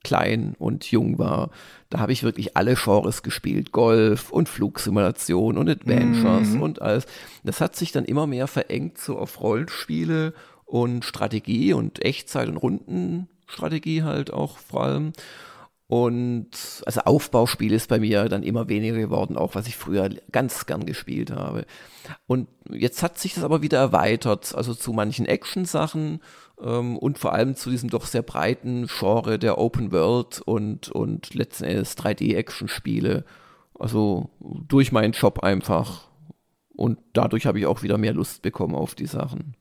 [0.05, 1.51] klein und jung war,
[1.89, 3.73] da habe ich wirklich alle Genres gespielt.
[3.73, 6.63] Golf und Flugsimulation und Adventures mhm.
[6.63, 7.07] und alles.
[7.43, 10.35] Das hat sich dann immer mehr verengt so auf Rollenspiele
[10.67, 15.13] und Strategie und Echtzeit- und Rundenstrategie halt auch vor allem.
[15.89, 16.51] Und
[16.85, 20.85] also Aufbauspiel ist bei mir dann immer weniger geworden, auch was ich früher ganz gern
[20.85, 21.65] gespielt habe.
[22.27, 26.21] Und jetzt hat sich das aber wieder erweitert, also zu manchen Action-Sachen
[26.61, 31.33] ähm, und vor allem zu diesem doch sehr breiten Genre der Open World und, und
[31.33, 33.25] letzten Endes 3D-Action-Spiele.
[33.79, 36.09] Also durch meinen Job einfach.
[36.77, 39.57] Und dadurch habe ich auch wieder mehr Lust bekommen auf die Sachen.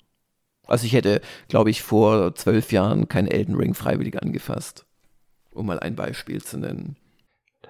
[0.65, 4.86] Also ich hätte, glaube ich, vor zwölf Jahren kein Elden Ring freiwillig angefasst,
[5.57, 6.95] um mal ein Beispiel zu nennen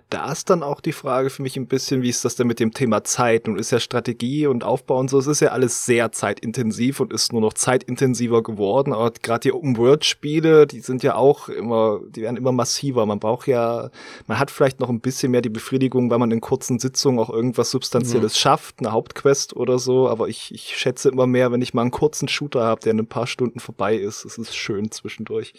[0.09, 2.61] da ist dann auch die Frage für mich ein bisschen, wie ist das denn mit
[2.61, 3.47] dem Thema Zeit?
[3.47, 7.11] Nun ist ja Strategie und Aufbau und so, es ist ja alles sehr zeitintensiv und
[7.11, 8.93] ist nur noch zeitintensiver geworden.
[8.93, 13.05] Aber gerade die Open-World-Spiele, die sind ja auch immer, die werden immer massiver.
[13.05, 13.89] Man braucht ja,
[14.27, 17.29] man hat vielleicht noch ein bisschen mehr die Befriedigung, weil man in kurzen Sitzungen auch
[17.29, 18.39] irgendwas Substanzielles mhm.
[18.39, 20.07] schafft, eine Hauptquest oder so.
[20.07, 22.99] Aber ich, ich schätze immer mehr, wenn ich mal einen kurzen Shooter habe, der in
[22.99, 24.23] ein paar Stunden vorbei ist.
[24.23, 25.53] Es ist schön zwischendurch.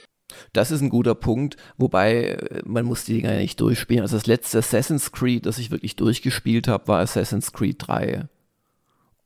[0.52, 4.02] Das ist ein guter Punkt, wobei äh, man muss die Dinger ja nicht durchspielen.
[4.02, 8.28] Also das letzte Assassin's Creed, das ich wirklich durchgespielt habe, war Assassin's Creed 3.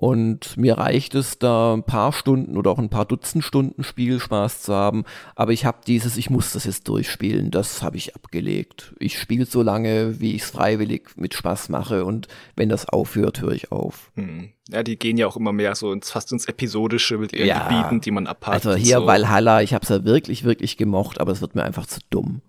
[0.03, 4.62] Und mir reicht es da ein paar Stunden oder auch ein paar Dutzend Stunden Spielspaß
[4.62, 5.05] zu haben.
[5.37, 8.97] Aber ich habe dieses, ich muss das jetzt durchspielen, das habe ich abgelegt.
[8.99, 12.05] Ich spiele so lange, wie ich es freiwillig mit Spaß mache.
[12.05, 12.27] Und
[12.57, 14.11] wenn das aufhört, höre ich auf.
[14.16, 14.49] Hm.
[14.70, 17.69] Ja, die gehen ja auch immer mehr so ins, fast ins Episodische mit ihren ja,
[17.69, 18.66] Gebieten, die man abhakt.
[18.66, 19.07] Also hier so.
[19.07, 22.41] Valhalla, ich habe es ja wirklich, wirklich gemocht, aber es wird mir einfach zu dumm.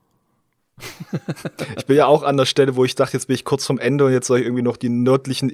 [1.77, 3.77] ich bin ja auch an der Stelle, wo ich dachte, jetzt bin ich kurz vom
[3.77, 5.51] Ende und jetzt soll ich irgendwie noch die nördlichen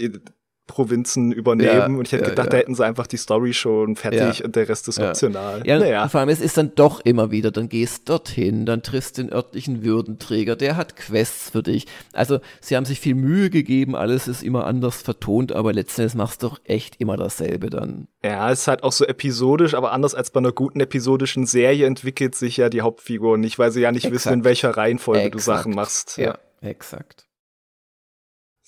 [0.69, 1.73] Provinzen übernehmen.
[1.73, 2.51] Ja, und ich hätte ja, gedacht, ja.
[2.51, 5.63] da hätten sie einfach die Story schon fertig und der Rest ist optional.
[5.65, 6.07] Ja, naja.
[6.07, 9.83] vor allem, es ist dann doch immer wieder, dann gehst dorthin, dann triffst den örtlichen
[9.83, 11.87] Würdenträger, der hat Quests für dich.
[12.13, 16.43] Also, sie haben sich viel Mühe gegeben, alles ist immer anders vertont, aber letztendlich machst
[16.43, 18.07] du doch echt immer dasselbe dann.
[18.23, 21.87] Ja, es ist halt auch so episodisch, aber anders als bei einer guten episodischen Serie
[21.87, 24.25] entwickelt sich ja die Hauptfigur nicht, weil sie ja nicht Exakt.
[24.25, 25.35] wissen, in welcher Reihenfolge Exakt.
[25.35, 26.17] du Sachen machst.
[26.17, 27.28] Ja, exakt.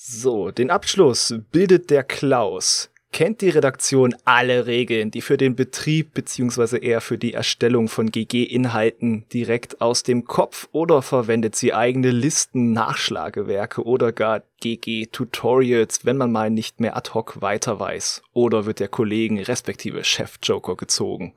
[0.03, 2.89] So, den Abschluss bildet der Klaus.
[3.13, 8.09] Kennt die Redaktion alle Regeln, die für den Betrieb beziehungsweise eher für die Erstellung von
[8.09, 16.17] GG-Inhalten direkt aus dem Kopf oder verwendet sie eigene Listen, Nachschlagewerke oder gar GG-Tutorials, wenn
[16.17, 18.23] man mal nicht mehr ad hoc weiter weiß?
[18.33, 21.35] Oder wird der Kollegen respektive Chef-Joker gezogen?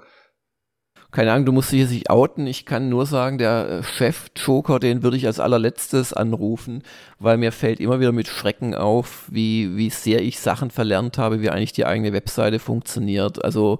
[1.14, 2.48] Keine Ahnung, du musst dich sich outen.
[2.48, 6.82] Ich kann nur sagen, der äh, Chef Joker, den würde ich als allerletztes anrufen,
[7.20, 11.40] weil mir fällt immer wieder mit Schrecken auf, wie, wie sehr ich Sachen verlernt habe,
[11.40, 13.44] wie eigentlich die eigene Webseite funktioniert.
[13.44, 13.78] Also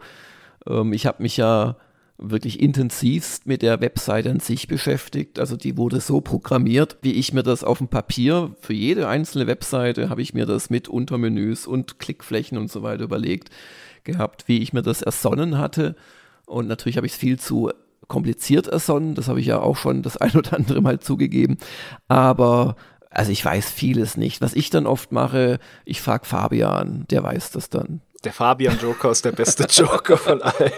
[0.68, 1.76] ähm, ich habe mich ja
[2.18, 5.40] wirklich intensivst mit der Webseite an sich beschäftigt.
[5.40, 9.48] Also die wurde so programmiert, wie ich mir das auf dem Papier für jede einzelne
[9.48, 13.50] Webseite habe ich mir das mit Untermenüs und Klickflächen und so weiter überlegt
[14.04, 15.96] gehabt, wie ich mir das ersonnen hatte.
[16.46, 17.70] Und natürlich habe ich es viel zu
[18.08, 19.14] kompliziert ersonnen.
[19.14, 21.58] Das habe ich ja auch schon das ein oder andere Mal zugegeben.
[22.08, 22.76] Aber
[23.10, 24.40] also ich weiß vieles nicht.
[24.40, 28.02] Was ich dann oft mache, ich frage Fabian, der weiß das dann.
[28.24, 30.72] Der Fabian Joker ist der beste Joker von allen.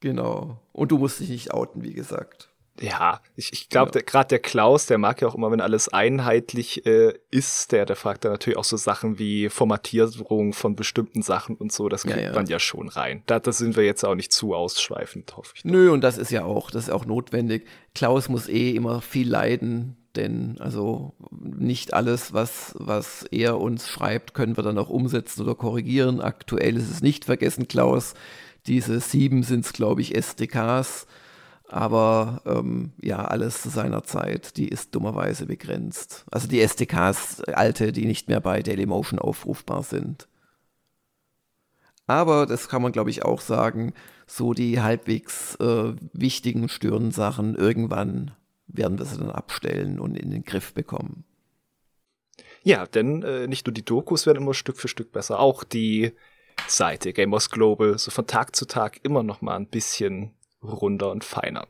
[0.00, 0.60] genau.
[0.72, 4.00] Und du musst dich nicht outen, wie gesagt ja, ich, ich glaube, ja.
[4.04, 7.94] gerade der Klaus, der mag ja auch immer, wenn alles einheitlich äh, ist, der, der
[7.94, 12.16] fragt dann natürlich auch so Sachen wie Formatierung von bestimmten Sachen und so, das kriegt
[12.16, 12.32] ja, ja.
[12.32, 13.22] man ja schon rein.
[13.26, 15.64] Da, da sind wir jetzt auch nicht zu ausschweifend, hoffe ich.
[15.64, 17.66] Nö, und das ist ja auch, das ist auch notwendig.
[17.94, 24.34] Klaus muss eh immer viel leiden, denn also nicht alles, was, was er uns schreibt,
[24.34, 26.20] können wir dann auch umsetzen oder korrigieren.
[26.20, 28.14] Aktuell ist es nicht vergessen, Klaus.
[28.66, 31.06] Diese sieben sind es, glaube ich, SDKs
[31.68, 36.24] aber ähm, ja, alles zu seiner Zeit, die ist dummerweise begrenzt.
[36.30, 40.28] Also die SDKs, alte, die nicht mehr bei Dailymotion aufrufbar sind.
[42.06, 43.94] Aber das kann man, glaube ich, auch sagen,
[44.26, 48.32] so die halbwegs äh, wichtigen, störenden Sachen, irgendwann
[48.66, 51.24] werden wir sie dann abstellen und in den Griff bekommen.
[52.62, 56.12] Ja, denn äh, nicht nur die Dokus werden immer Stück für Stück besser, auch die
[56.66, 60.32] Seite Gamers Global, so von Tag zu Tag immer noch mal ein bisschen
[60.64, 61.66] runder und feiner.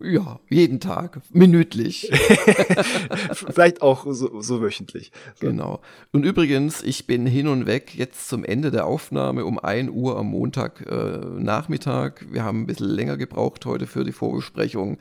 [0.00, 2.10] Ja, jeden Tag, minütlich.
[3.32, 5.12] Vielleicht auch so, so wöchentlich.
[5.36, 5.46] So.
[5.46, 5.80] Genau.
[6.12, 10.18] Und übrigens, ich bin hin und weg jetzt zum Ende der Aufnahme um 1 Uhr
[10.18, 12.26] am Montag äh, Nachmittag.
[12.30, 14.98] Wir haben ein bisschen länger gebraucht heute für die Vorbesprechung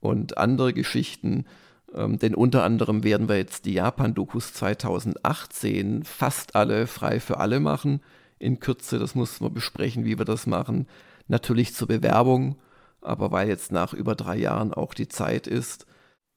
[0.00, 1.46] und andere Geschichten.
[1.94, 7.60] Ähm, denn unter anderem werden wir jetzt die Japan-Dokus 2018 fast alle frei für alle
[7.60, 8.00] machen.
[8.40, 10.88] In Kürze, das muss man besprechen, wie wir das machen.
[11.28, 12.56] Natürlich zur Bewerbung
[13.04, 15.86] aber weil jetzt nach über drei Jahren auch die Zeit ist,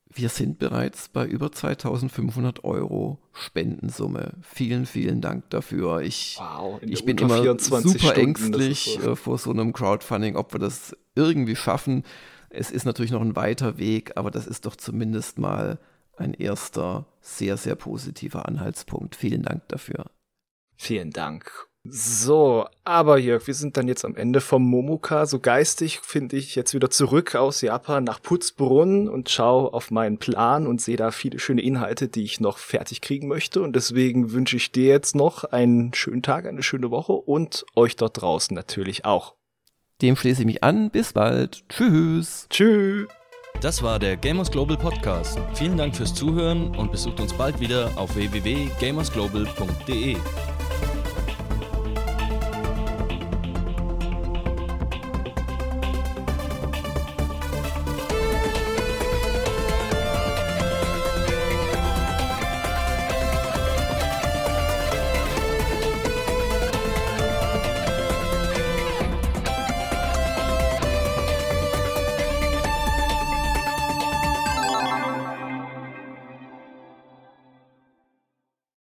[0.09, 4.33] wir sind bereits bei über 2500 Euro Spendensumme.
[4.41, 6.01] Vielen, vielen Dank dafür.
[6.01, 9.11] Ich, wow, ich bin immer super Stunden, ängstlich so.
[9.11, 12.03] Äh, vor so einem Crowdfunding, ob wir das irgendwie schaffen.
[12.49, 15.79] Es ist natürlich noch ein weiter Weg, aber das ist doch zumindest mal
[16.15, 19.15] ein erster sehr, sehr positiver Anhaltspunkt.
[19.15, 20.05] Vielen Dank dafür.
[20.75, 21.67] Vielen Dank.
[21.89, 25.25] So, aber Jörg, wir sind dann jetzt am Ende vom Momoka.
[25.25, 30.17] So geistig finde ich jetzt wieder zurück aus Japan nach Putzbrunn und schaue auf meinen
[30.17, 33.61] Plan und sehe da viele schöne Inhalte, die ich noch fertig kriegen möchte.
[33.61, 37.95] Und deswegen wünsche ich dir jetzt noch einen schönen Tag, eine schöne Woche und euch
[37.95, 39.35] dort draußen natürlich auch.
[40.01, 40.91] Dem schließe ich mich an.
[40.91, 41.63] Bis bald.
[41.69, 42.47] Tschüss.
[42.49, 43.07] Tschüss.
[43.61, 45.39] Das war der Gamers Global Podcast.
[45.55, 50.17] Vielen Dank fürs Zuhören und besucht uns bald wieder auf www.gamersglobal.de.